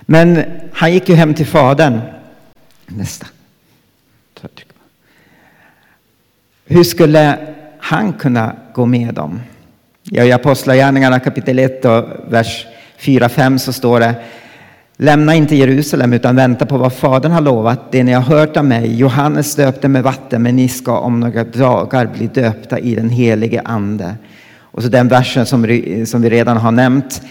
[0.00, 2.00] Men han gick ju hem till fadern.
[2.86, 3.26] Nästa.
[6.68, 7.38] Hur skulle
[7.78, 9.40] han kunna gå med dem?
[10.02, 12.66] Ja, I Apostlagärningarna kapitel 1 och vers
[13.00, 14.14] 4-5 så står det
[14.96, 18.64] Lämna inte Jerusalem utan vänta på vad Fadern har lovat, det ni har hört av
[18.64, 18.96] mig.
[18.96, 23.62] Johannes döpte med vatten, men ni ska om några dagar bli döpta i den helige
[23.64, 24.14] Ande.
[24.60, 25.62] Och så den versen som,
[26.06, 27.22] som vi redan har nämnt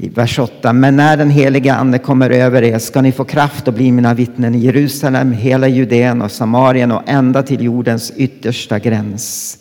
[0.00, 0.72] i vers 8.
[0.72, 4.14] Men när den helige Ande kommer över er ska ni få kraft att bli mina
[4.14, 9.58] vittnen i Jerusalem, hela Judeen och Samarien och ända till jordens yttersta gräns.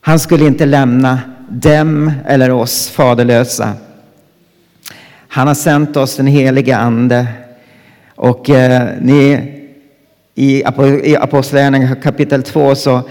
[0.00, 3.72] Han skulle inte lämna dem eller oss faderlösa.
[5.28, 7.26] Han har sänt oss den helige Ande.
[8.14, 9.50] Och eh, ni,
[10.34, 10.64] i
[11.20, 13.02] Apostlagärningarna kapitel 2 så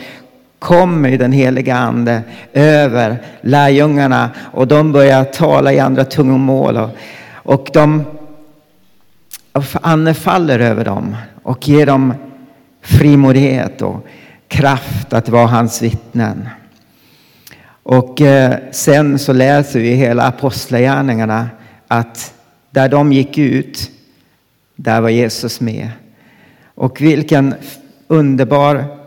[0.63, 2.21] kommer den heliga ande
[2.53, 6.77] över lärjungarna och de börjar tala i andra tungomål.
[6.77, 6.89] Och,
[7.33, 8.03] och de
[9.81, 12.13] ande faller över dem och ger dem
[12.81, 14.07] frimodighet och
[14.47, 16.49] kraft att vara hans vittnen.
[17.83, 21.49] Och eh, sen så läser vi hela apostlagärningarna
[21.87, 22.33] att
[22.71, 23.91] där de gick ut,
[24.75, 25.89] där var Jesus med.
[26.75, 27.55] Och vilken
[28.07, 29.02] underbar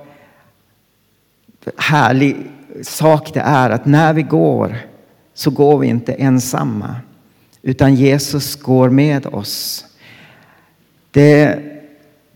[1.77, 2.37] härlig
[2.83, 4.77] sak det är att när vi går
[5.35, 6.97] så går vi inte ensamma
[7.63, 9.85] utan Jesus går med oss.
[11.11, 11.59] Det,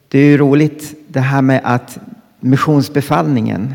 [0.08, 1.98] det är ju roligt det här med att
[2.40, 3.74] missionsbefallningen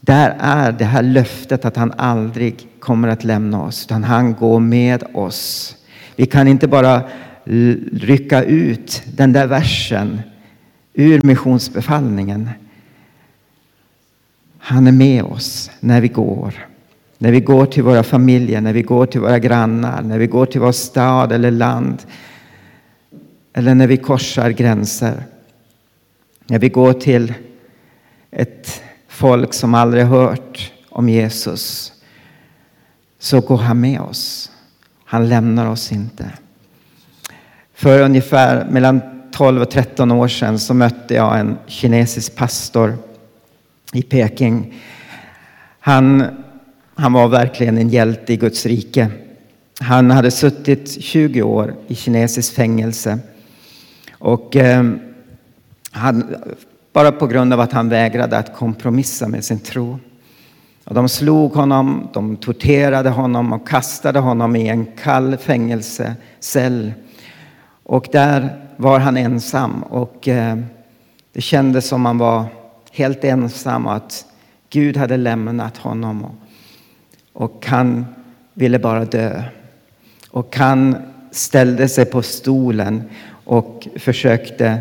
[0.00, 4.60] där är det här löftet att han aldrig kommer att lämna oss utan han går
[4.60, 5.76] med oss.
[6.16, 7.02] Vi kan inte bara
[7.92, 10.20] rycka ut den där versen
[10.94, 12.50] ur missionsbefallningen
[14.66, 16.66] han är med oss när vi går.
[17.18, 20.46] När vi går till våra familjer, när vi går till våra grannar, när vi går
[20.46, 22.02] till vår stad eller land.
[23.52, 25.22] Eller när vi korsar gränser.
[26.46, 27.34] När vi går till
[28.30, 31.92] ett folk som aldrig hört om Jesus.
[33.18, 34.50] så går han med oss.
[35.04, 36.30] Han lämnar oss inte.
[37.74, 39.00] För ungefär mellan
[39.32, 42.98] 12 och 13 år sedan så mötte jag en kinesisk pastor
[43.94, 44.74] i Peking.
[45.80, 46.24] Han,
[46.94, 49.10] han var verkligen en hjälte i Guds rike.
[49.80, 53.18] Han hade suttit 20 år i kinesiskt fängelse.
[54.12, 54.84] Och eh,
[55.90, 56.36] han,
[56.92, 59.98] bara på grund av att han vägrade att kompromissa med sin tro.
[60.84, 66.92] Och de slog honom, de torterade honom och kastade honom i en kall fängelsecell.
[67.82, 70.58] Och där var han ensam och eh,
[71.32, 72.44] det kändes som han var
[72.94, 74.26] helt ensam och att
[74.70, 76.26] Gud hade lämnat honom.
[77.32, 78.06] Och han
[78.54, 79.42] ville bara dö.
[80.30, 80.96] Och han
[81.30, 83.02] ställde sig på stolen
[83.44, 84.78] och försökte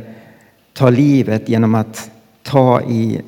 [0.74, 2.12] ta livet genom att
[2.44, 3.22] ta i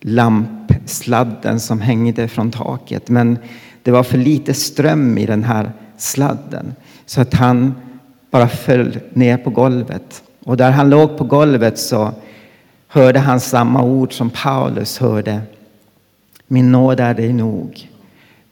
[0.00, 3.08] lampsladden som hängde från taket.
[3.08, 3.38] Men
[3.82, 6.74] det var för lite ström i den här sladden
[7.06, 7.74] så att han
[8.30, 10.22] bara föll ner på golvet.
[10.44, 12.12] Och där han låg på golvet så
[12.88, 15.42] hörde han samma ord som Paulus hörde.
[16.46, 17.90] Min nåd är dig nog.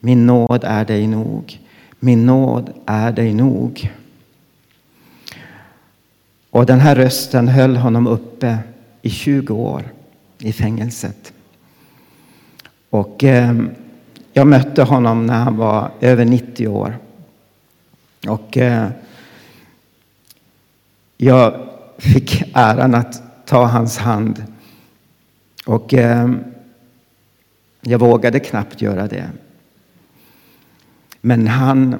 [0.01, 1.61] Min nåd är dig nog.
[2.01, 3.93] Min nåd är dig nog.
[6.51, 8.59] Och den här rösten höll honom uppe
[9.03, 9.83] i 20 år
[10.39, 11.33] i fängelset.
[12.91, 13.55] Och eh,
[14.33, 16.97] jag mötte honom när han var över 90 år.
[18.29, 18.89] Och eh,
[21.17, 21.69] jag
[21.99, 24.45] fick äran att ta hans hand.
[25.67, 26.31] Och eh,
[27.81, 29.31] jag vågade knappt göra det.
[31.21, 31.97] Men han,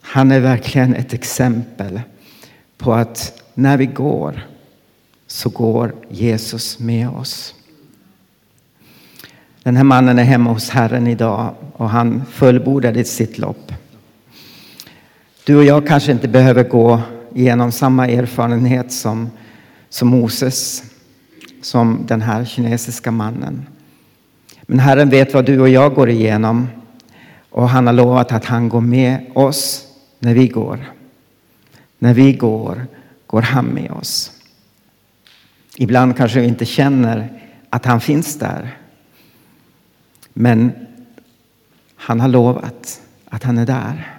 [0.00, 2.00] han är verkligen ett exempel
[2.78, 4.46] på att när vi går
[5.26, 7.54] så går Jesus med oss.
[9.62, 13.72] Den här mannen är hemma hos Herren idag och han fullbordade sitt lopp.
[15.44, 17.00] Du och jag kanske inte behöver gå
[17.34, 19.30] igenom samma erfarenhet som,
[19.88, 20.84] som Moses,
[21.62, 23.66] som den här kinesiska mannen.
[24.62, 26.68] Men Herren vet vad du och jag går igenom
[27.50, 29.86] och han har lovat att han går med oss
[30.18, 30.92] när vi går.
[31.98, 32.86] När vi går,
[33.26, 34.32] går han med oss.
[35.76, 38.78] Ibland kanske vi inte känner att han finns där.
[40.32, 40.72] Men
[41.96, 44.15] han har lovat att han är där.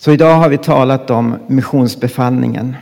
[0.00, 2.76] Så idag har vi talat om missionsbefallningen.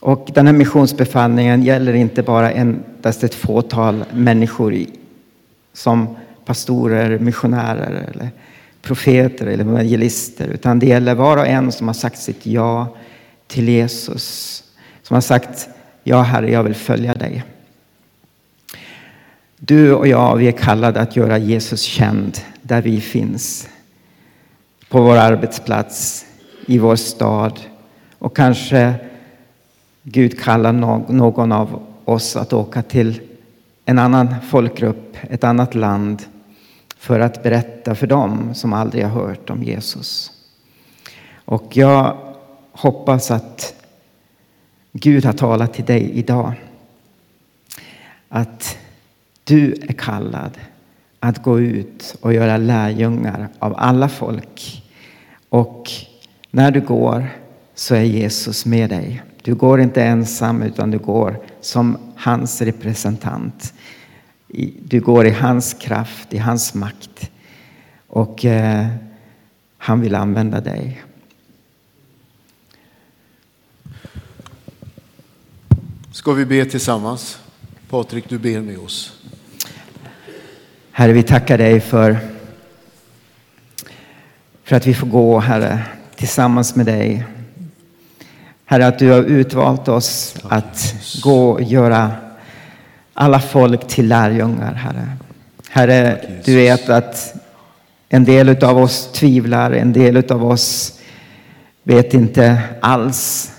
[0.00, 4.76] Och den här missionsbefallningen gäller inte bara endast ett fåtal människor
[5.72, 8.30] som pastorer, missionärer eller
[8.82, 10.46] profeter eller evangelister.
[10.48, 12.96] Utan det gäller var och en som har sagt sitt ja
[13.46, 14.64] till Jesus.
[15.02, 15.68] Som har sagt
[16.04, 17.44] ja Herre, jag vill följa dig.
[19.56, 23.68] Du och jag, vi är kallade att göra Jesus känd där vi finns.
[24.88, 26.26] På vår arbetsplats,
[26.66, 27.60] i vår stad
[28.18, 28.94] och kanske
[30.02, 30.72] Gud kallar
[31.12, 33.20] någon av oss att åka till
[33.84, 36.22] en annan folkgrupp, ett annat land
[36.98, 40.32] för att berätta för dem som aldrig har hört om Jesus.
[41.44, 42.16] Och jag
[42.72, 43.74] hoppas att
[44.92, 46.52] Gud har talat till dig idag.
[48.28, 48.78] Att
[49.44, 50.58] du är kallad
[51.20, 54.82] att gå ut och göra lärjungar av alla folk.
[55.48, 55.90] Och
[56.50, 57.28] när du går
[57.74, 59.22] så är Jesus med dig.
[59.42, 63.74] Du går inte ensam utan du går som hans representant.
[64.82, 67.30] Du går i hans kraft, i hans makt.
[68.06, 68.86] Och eh,
[69.78, 71.02] han vill använda dig.
[76.12, 77.38] Ska vi be tillsammans?
[77.88, 79.22] Patrik, du ber med oss.
[80.90, 82.18] Herre, vi tackar dig för,
[84.64, 85.84] för att vi får gå, Herre,
[86.16, 87.24] tillsammans med dig.
[88.64, 92.12] Herre, att du har utvalt oss att gå och göra
[93.14, 95.08] alla folk till lärjungar, Herre.
[95.70, 97.34] Herre, du vet att
[98.08, 101.00] en del av oss tvivlar, en del av oss
[101.82, 103.52] vet inte alls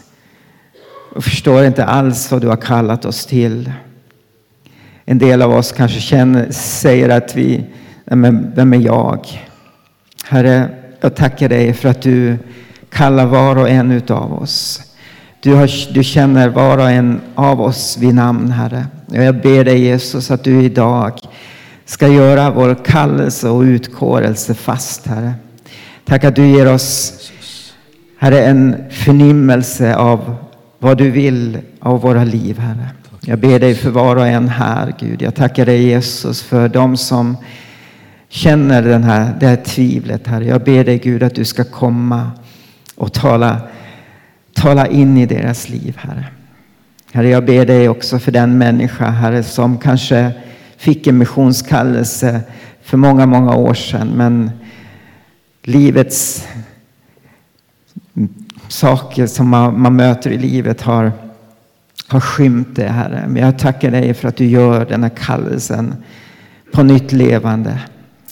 [1.16, 3.72] och förstår inte alls vad du har kallat oss till.
[5.06, 7.66] En del av oss kanske känner, säger att vi,
[8.06, 9.28] men vem är jag?
[10.24, 10.70] Herre,
[11.02, 12.38] jag tackar dig för att du
[12.90, 14.82] kallar var och en av oss.
[15.40, 18.86] Du, har, du känner var och en av oss vid namn, Herre.
[19.08, 21.20] Och jag ber dig Jesus att du idag
[21.86, 25.34] ska göra vår kallelse och utkårelse fast, Herre.
[26.06, 27.14] Tack att du ger oss,
[28.18, 30.36] Herre, en förnimmelse av
[30.80, 32.90] vad du vill av våra liv, Herre.
[33.22, 35.22] Jag ber dig för var och en här, Gud.
[35.22, 37.38] Jag tackar dig Jesus för dem som
[38.30, 40.46] känner den här, det här tvivlet, Herre.
[40.46, 42.32] Jag ber dig Gud att du ska komma
[42.96, 43.62] och tala,
[44.54, 46.26] tala in i deras liv, Herre.
[47.12, 50.32] Herre, jag ber dig också för den människa, Herre, som kanske
[50.78, 52.42] fick en missionskallelse
[52.82, 54.52] för många, många år sedan, men
[55.64, 56.48] livets
[58.68, 61.12] saker som man, man möter i livet har,
[62.08, 63.26] har skymt det, Herre.
[63.28, 65.96] Men jag tackar dig för att du gör den här kallelsen
[66.74, 67.80] på nytt levande.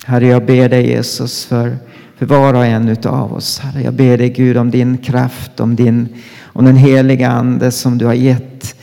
[0.08, 1.78] Herre, jag ber dig Jesus för,
[2.18, 3.60] för var och en av oss.
[3.60, 6.08] Herre, jag ber dig Gud om din kraft, om, din,
[6.44, 8.76] om den heliga Ande som du har gett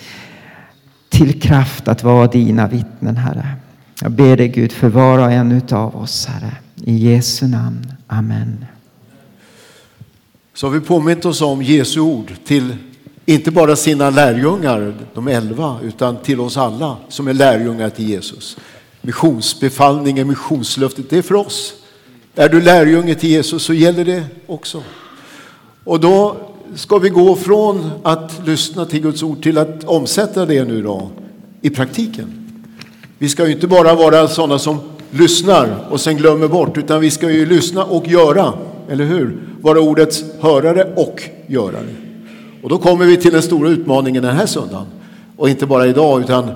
[1.09, 3.47] till kraft att vara dina vittnen, Herre.
[4.01, 6.53] Jag ber dig Gud för var och en av oss, Herre.
[6.85, 7.93] I Jesu namn.
[8.07, 8.65] Amen.
[10.55, 12.77] Så har vi påmint oss om Jesu ord till
[13.27, 18.57] inte bara sina lärjungar, de elva, utan till oss alla som är lärjungar till Jesus.
[19.03, 21.75] Missionsbefallningen, missionslöftet, det är för oss.
[22.35, 24.83] Är du lärjunge till Jesus så gäller det också.
[25.85, 26.37] Och då
[26.75, 31.11] ska vi gå från att lyssna till Guds ord till att omsätta det nu då
[31.61, 32.49] i praktiken.
[33.19, 34.79] Vi ska ju inte bara vara sådana som
[35.11, 38.53] lyssnar och sen glömmer bort, utan vi ska ju lyssna och göra,
[38.89, 39.43] eller hur?
[39.61, 41.95] Vara ordets hörare och görare.
[42.63, 44.87] Och då kommer vi till den stora utmaningen den här söndagen.
[45.37, 46.51] Och inte bara idag, utan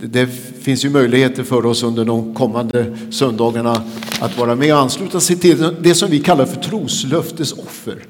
[0.00, 0.28] det
[0.64, 3.82] finns ju möjligheter för oss under de kommande söndagarna
[4.20, 8.06] att vara med och ansluta sig till det som vi kallar för troslöftesoffer.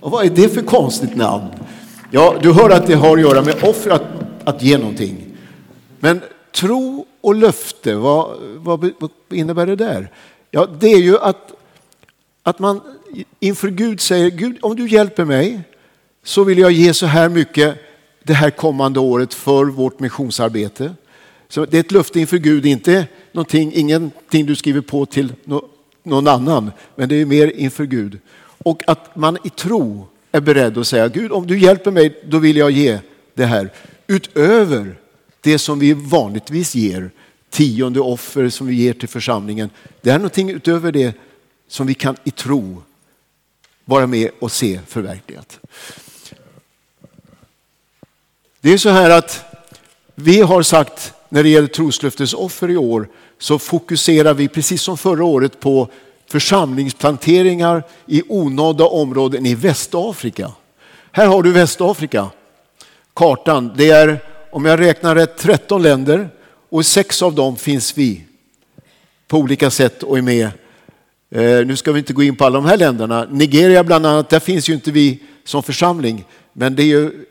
[0.00, 1.46] Och vad är det för konstigt namn?
[2.10, 4.02] Ja, du hör att det har att göra med offer, att,
[4.44, 5.16] att ge någonting.
[6.00, 6.20] Men
[6.54, 10.10] tro och löfte, vad, vad, vad innebär det där?
[10.50, 11.52] Ja, det är ju att,
[12.42, 12.80] att man
[13.40, 15.60] inför Gud säger, Gud om du hjälper mig
[16.24, 17.76] så vill jag ge så här mycket
[18.22, 20.94] det här kommande året för vårt missionsarbete.
[21.54, 25.32] Så det är ett löfte inför Gud, inte någonting, ingenting du skriver på till
[26.02, 28.18] någon annan, men det är mer inför Gud.
[28.38, 32.38] Och att man i tro är beredd att säga, Gud om du hjälper mig då
[32.38, 32.98] vill jag ge
[33.34, 33.72] det här
[34.06, 34.98] utöver
[35.40, 37.10] det som vi vanligtvis ger,
[37.50, 39.70] tionde offer som vi ger till församlingen.
[40.00, 41.14] Det är någonting utöver det
[41.68, 42.82] som vi kan i tro
[43.84, 45.60] vara med och se förverkligat.
[48.60, 49.44] Det är så här att
[50.14, 53.08] vi har sagt när det gäller troslöftesoffer i år
[53.38, 55.88] så fokuserar vi precis som förra året på
[56.30, 60.52] församlingsplanteringar i onådda områden i Västafrika.
[61.12, 62.30] Här har du Västafrika,
[63.14, 63.72] kartan.
[63.76, 64.18] Det är,
[64.50, 66.28] om jag räknar rätt, 13 länder
[66.70, 68.24] och i sex av dem finns vi
[69.28, 70.48] på olika sätt och är med.
[71.30, 73.26] Eh, nu ska vi inte gå in på alla de här länderna.
[73.30, 77.24] Nigeria bland annat, där finns ju inte vi som församling, men det är ju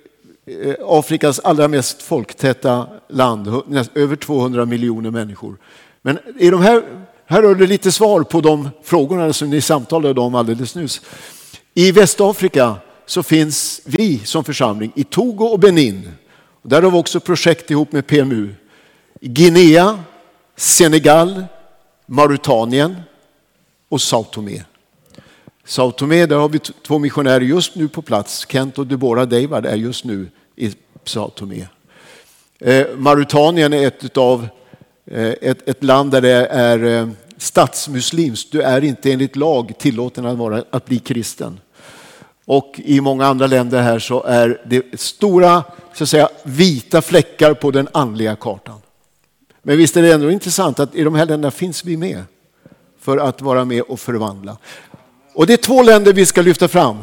[0.46, 3.48] Eh, Afrikas allra mest folktäta land,
[3.96, 5.58] över 200 miljoner människor.
[6.02, 6.84] Men i de här,
[7.26, 11.02] här har du lite svar på de frågorna som ni samtalade om alldeles nyss.
[11.74, 12.76] I Västafrika
[13.06, 16.12] så finns vi som församling i Togo och Benin.
[16.62, 18.50] Där har vi också projekt ihop med PMU.
[19.22, 20.00] Guinea,
[20.56, 21.46] Senegal,
[22.06, 23.02] Mauritanien
[23.89, 24.64] och Sao Tomé.
[25.66, 28.45] Sao Tomé, där har vi två missionärer just nu på plats.
[28.49, 30.72] Kent och Deborah David är just nu i
[31.03, 31.68] Sao Tomé.
[32.59, 34.47] Eh, Mauritanien är ett, av,
[35.05, 38.51] eh, ett, ett, land där det är eh, statsmuslimskt.
[38.51, 41.59] Du är inte enligt lag tillåten att, vara, att bli kristen.
[42.45, 47.53] Och i många andra länder här så är det stora så att säga, vita fläckar
[47.53, 48.80] på den andliga kartan.
[49.61, 52.24] Men visst är det ändå intressant att i de här länderna finns vi med
[52.99, 54.57] för att vara med och förvandla.
[55.34, 56.98] Och det är två länder vi ska lyfta fram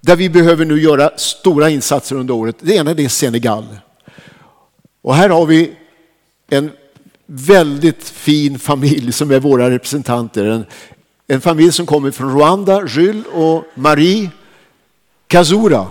[0.00, 2.56] där vi behöver nu göra stora insatser under året.
[2.60, 3.66] Det ena är Senegal.
[5.02, 5.72] Och här har vi
[6.50, 6.70] en
[7.26, 10.44] väldigt fin familj som är våra representanter.
[10.44, 10.64] En,
[11.26, 14.30] en familj som kommer från Rwanda, Jules och Marie
[15.26, 15.86] Kazura.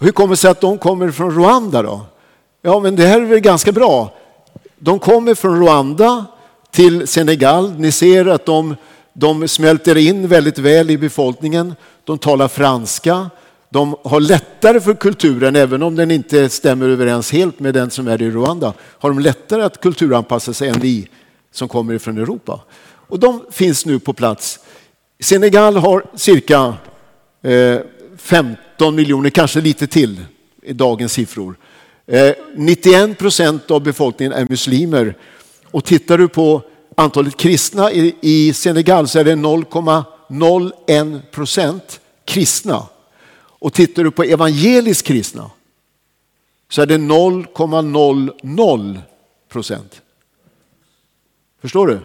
[0.00, 2.00] Hur kommer det sig att de kommer från Rwanda då?
[2.62, 4.14] Ja, men det här är väl ganska bra.
[4.78, 6.24] De kommer från Rwanda
[6.70, 7.74] till Senegal.
[7.78, 8.76] Ni ser att de
[9.12, 11.74] de smälter in väldigt väl i befolkningen.
[12.04, 13.30] De talar franska.
[13.70, 18.08] De har lättare för kulturen, även om den inte stämmer överens helt med den som
[18.08, 21.08] är i Rwanda, har de lättare att kulturanpassa sig än vi
[21.52, 22.60] som kommer från Europa.
[22.82, 24.58] Och de finns nu på plats.
[25.20, 26.74] Senegal har cirka
[27.42, 27.78] eh,
[28.16, 30.20] 15 miljoner, kanske lite till
[30.62, 31.56] i dagens siffror.
[32.06, 35.14] Eh, 91 procent av befolkningen är muslimer.
[35.70, 36.62] Och tittar du på
[37.00, 42.86] antalet kristna i, Senegal så är det 0,01 procent kristna.
[43.34, 45.50] Och tittar du på evangeliskt kristna
[46.68, 49.00] så är det 0,00
[49.48, 50.02] procent.
[51.60, 52.00] Förstår du?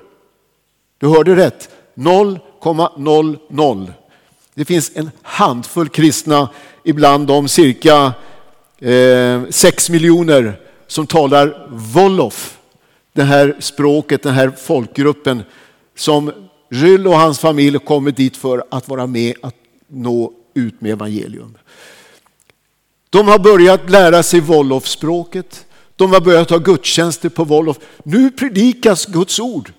[0.98, 1.70] Du hörde rätt.
[1.96, 3.94] 0,00.
[4.54, 6.50] Det finns en handfull kristna
[6.84, 8.14] ibland de cirka
[8.80, 12.58] eh, 6 miljoner som talar Wolof.
[13.16, 15.44] Det här språket, den här folkgruppen
[15.96, 16.32] som
[16.70, 19.56] Ryll och hans familj kommer dit för att vara med att
[19.88, 21.58] nå ut med evangelium.
[23.10, 25.66] De har börjat lära sig Wolof-språket.
[25.96, 27.78] De har börjat ha gudstjänster på Wolof.
[28.04, 29.72] Nu predikas Guds ord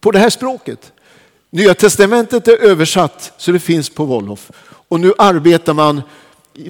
[0.00, 0.92] på det här språket.
[1.50, 4.50] Nya testamentet är översatt så det finns på Wolof.
[4.88, 6.02] Och nu arbetar man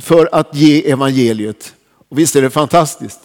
[0.00, 1.74] för att ge evangeliet.
[2.08, 3.20] Och visst är det fantastiskt?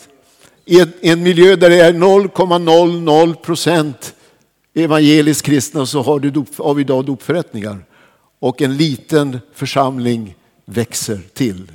[0.65, 4.13] I en miljö där det är 0,00 procent
[4.73, 7.85] evangeliskt kristna så har, du dop, har vi idag dopförrättningar.
[8.39, 10.35] Och en liten församling
[10.65, 11.71] växer till.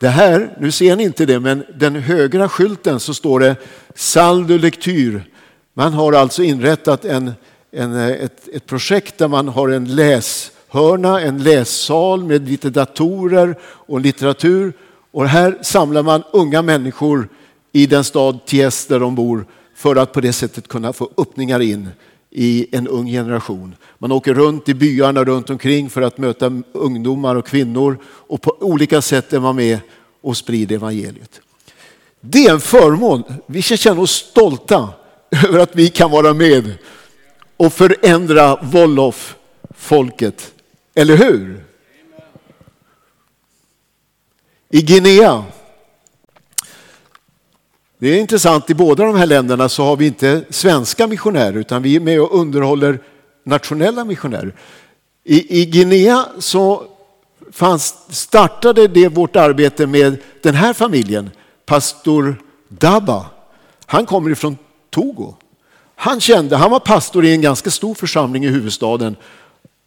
[0.00, 3.56] Det här, nu ser ni inte det, men den högra skylten så står det
[3.94, 5.30] Saldo lektyr.
[5.74, 7.32] Man har alltså inrättat en,
[7.70, 14.00] en, ett, ett projekt där man har en läshörna, en lässal med lite datorer och
[14.00, 14.72] litteratur.
[15.14, 17.28] Och här samlar man unga människor
[17.72, 21.60] i den stad Ties där de bor för att på det sättet kunna få öppningar
[21.60, 21.88] in
[22.30, 23.74] i en ung generation.
[23.98, 28.56] Man åker runt i byarna runt omkring för att möta ungdomar och kvinnor och på
[28.60, 29.78] olika sätt är man med
[30.22, 31.40] och sprider evangeliet.
[32.20, 33.22] Det är en förmån.
[33.46, 34.88] Vi ska känna oss stolta
[35.46, 36.74] över att vi kan vara med
[37.56, 40.52] och förändra Wolof-folket.
[40.94, 41.63] Eller hur?
[44.74, 45.44] I Guinea
[47.98, 51.82] det är intressant, i båda de här länderna så har vi inte svenska missionärer utan
[51.82, 52.98] vi är med och underhåller
[53.44, 54.54] nationella missionärer.
[55.24, 56.84] I, i Guinea så
[57.52, 61.30] fanns, startade det vårt arbete med den här familjen,
[61.66, 63.26] pastor Daba.
[63.86, 64.58] Han kommer ifrån
[64.90, 65.34] Togo.
[65.94, 69.16] Han kände, han var pastor i en ganska stor församling i huvudstaden.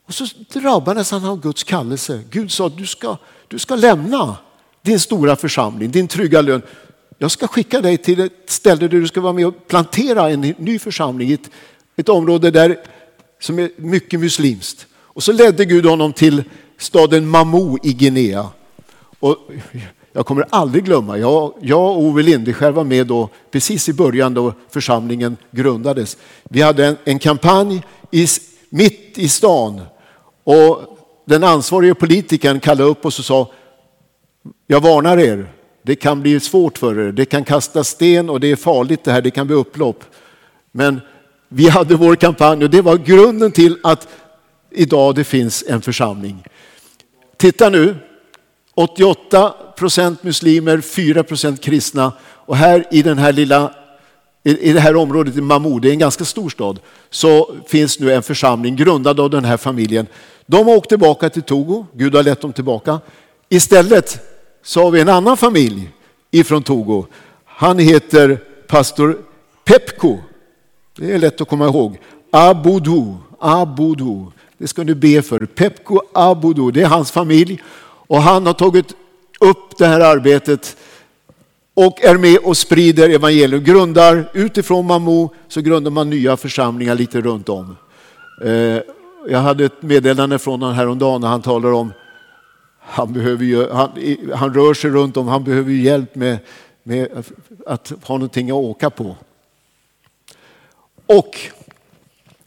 [0.07, 2.21] Och så drabbades han av Guds kallelse.
[2.29, 3.17] Gud sa, du ska,
[3.47, 4.37] du ska lämna
[4.81, 6.61] din stora församling, din trygga lön
[7.17, 10.41] jag ska skicka dig till ett ställe där du ska vara med och plantera en
[10.41, 11.49] ny församling i ett,
[11.95, 12.79] ett område där,
[13.39, 14.87] som är mycket muslimskt.
[14.97, 16.43] Och så ledde Gud honom till
[16.77, 18.49] staden Mamou i Guinea.
[19.19, 19.37] Och
[20.13, 24.33] jag kommer aldrig glömma, jag, jag och Ove Lindeskär var med då precis i början
[24.33, 26.17] då församlingen grundades.
[26.43, 28.27] Vi hade en, en kampanj i,
[28.69, 29.81] mitt i stan
[30.43, 30.81] och
[31.25, 33.51] den ansvarige politikern kallade upp oss och sa,
[34.67, 35.47] jag varnar er,
[35.81, 37.11] det kan bli svårt för er.
[37.11, 39.21] Det kan kasta sten och det är farligt det här.
[39.21, 40.03] Det kan bli upplopp.
[40.71, 41.01] Men
[41.49, 44.07] vi hade vår kampanj och det var grunden till att
[44.71, 46.43] idag det finns en församling.
[47.37, 47.95] Titta nu.
[48.75, 52.13] 88 procent muslimer, 4 procent kristna.
[52.21, 53.73] Och här i den här lilla
[54.43, 56.79] i det här området i Mamou, det är en ganska stor stad,
[57.09, 60.07] så finns nu en församling grundad av den här familjen.
[60.45, 62.99] De har åkt tillbaka till Togo, Gud har lett dem tillbaka.
[63.49, 64.19] Istället
[64.67, 65.89] så har vi en annan familj
[66.31, 67.05] ifrån Togo.
[67.45, 69.17] Han heter pastor
[69.65, 70.17] Pepko.
[70.97, 71.99] Det är lätt att komma ihåg.
[72.31, 74.25] Abudu, Abudu.
[74.57, 75.45] Det ska du be för.
[75.45, 77.63] Pepko Abudu, det är hans familj.
[78.07, 78.95] Och han har tagit
[79.39, 80.77] upp det här arbetet
[81.73, 83.63] och är med och sprider evangelium.
[83.63, 87.75] Grundar, utifrån Mamou så grundar man nya församlingar lite runt om.
[88.43, 88.79] Eh,
[89.29, 91.91] jag hade ett meddelande från honom häromdagen när han talar om
[92.89, 93.89] han, behöver ju, han,
[94.35, 96.37] han rör sig runt om, han behöver hjälp med,
[96.83, 97.23] med
[97.65, 99.15] att ha någonting att åka på.
[101.05, 101.39] Och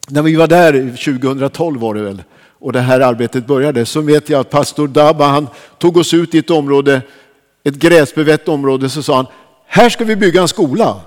[0.09, 2.23] när vi var där 2012 var det väl,
[2.59, 5.47] och det här arbetet började, så vet jag att pastor Daba, han
[5.79, 7.03] tog oss ut i ett område,
[7.65, 9.27] ett gräsbevett område, så sa han,
[9.67, 11.01] här ska vi bygga en skola.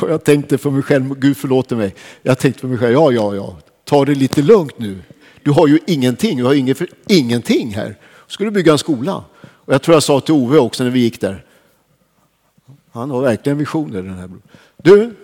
[0.00, 3.12] Och jag tänkte för mig själv, Gud förlåter mig, jag tänkte för mig själv, ja,
[3.12, 4.98] ja, ja, ta det lite lugnt nu.
[5.46, 7.96] Du har ju ingenting, du har inget, ingenting här.
[8.26, 9.24] Ska du bygga en skola?
[9.42, 11.44] Och jag tror jag sa till Ove också när vi gick där.
[12.92, 14.30] Han har verkligen visioner den här
[14.76, 15.14] Du,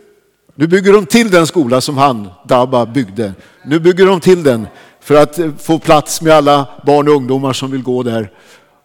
[0.55, 3.33] nu bygger de till den skola som han, Dabba, byggde.
[3.65, 4.67] Nu bygger de till den
[5.01, 8.33] för att eh, få plats med alla barn och ungdomar som vill gå där.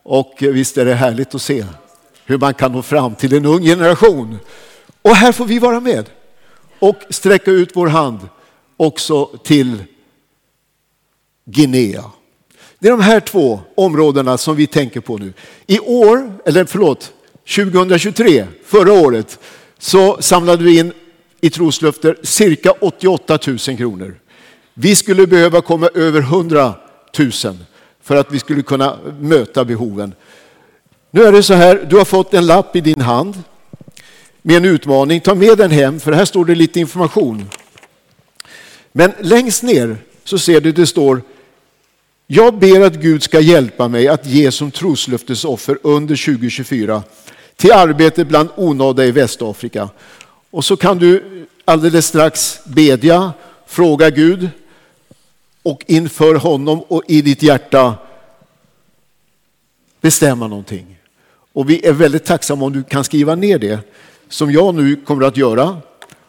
[0.04, 1.66] Och eh, visst är det härligt att se
[2.26, 4.38] hur man kan nå fram till en ung generation.
[5.02, 6.10] Och här får vi vara med
[6.80, 8.20] och sträcka ut vår hand
[8.78, 9.84] också till
[11.50, 12.04] Guinea.
[12.80, 15.34] Det är de här två områdena som vi tänker på nu.
[15.68, 17.14] I år, eller förlåt,
[17.56, 19.40] 2023, förra året,
[19.80, 20.94] så samlade vi in
[21.42, 24.20] i troslöfter cirka 88 000 kronor.
[24.74, 26.74] Vi skulle behöva komma över 100
[27.20, 27.32] 000
[28.02, 30.14] för att vi skulle kunna möta behoven.
[31.12, 33.44] Nu är det så här, du har fått en lapp i din hand
[34.42, 35.22] med en utmaning.
[35.22, 37.50] Ta med den hem, för här står det lite information.
[38.92, 41.22] Men längst ner så ser du det står
[42.28, 47.04] jag ber att Gud ska hjälpa mig att ge som troslöftesoffer under 2024
[47.56, 49.90] till arbete bland onådda i Västafrika.
[50.52, 51.24] Och så kan du
[51.66, 53.34] alldeles strax bedja,
[53.66, 54.50] fråga Gud
[55.64, 57.96] och inför honom och i ditt hjärta
[60.02, 60.98] bestämma någonting.
[61.54, 63.80] Och vi är väldigt tacksamma om du kan skriva ner det
[64.30, 65.78] som jag nu kommer att göra.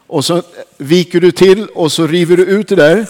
[0.07, 0.43] Och så
[0.77, 3.07] viker du till och så river du ut det där.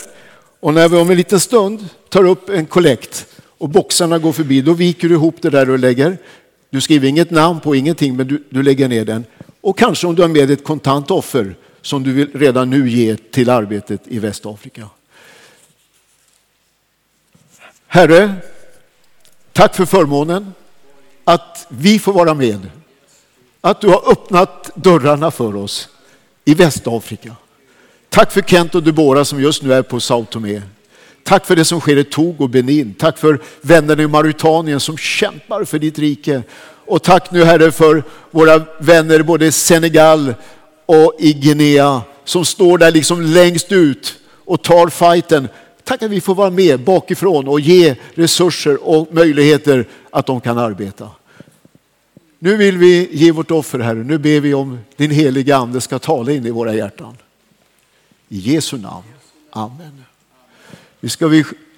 [0.60, 4.62] Och när vi om en liten stund tar upp en kollekt och boxarna går förbi,
[4.62, 6.18] då viker du ihop det där och lägger.
[6.70, 9.26] Du skriver inget namn på ingenting, men du, du lägger ner den.
[9.62, 13.16] Och kanske om du har med ett kontant offer som du vill redan nu ge
[13.16, 14.90] till arbetet i Västafrika.
[17.88, 18.34] Herre,
[19.54, 20.54] tack för förmånen
[21.24, 22.70] att vi får vara med.
[23.62, 25.90] Att du har öppnat dörrarna för oss
[26.46, 27.36] i Västafrika.
[28.10, 30.62] Tack för Kent och Debora som just nu är på Sao Tomé.
[31.24, 32.94] Tack för det som sker i Togo och Benin.
[32.94, 36.44] Tack för vännerna i Mauritanien som kämpar för ditt rike.
[36.86, 40.34] Och tack nu Herre för våra vänner både i Senegal
[40.86, 45.48] och i Guinea som står där liksom längst ut och tar fighten.
[45.84, 50.58] Tack att vi får vara med bakifrån och ge resurser och möjligheter att de kan
[50.58, 51.10] arbeta.
[52.40, 54.04] Nu vill vi ge vårt offer Herre.
[54.04, 57.18] Nu ber vi om din heliga ande ska tala in i våra hjärtan.
[58.30, 59.04] I Jesu namn.
[59.52, 60.06] Amen.
[61.00, 61.46] Nu ska vi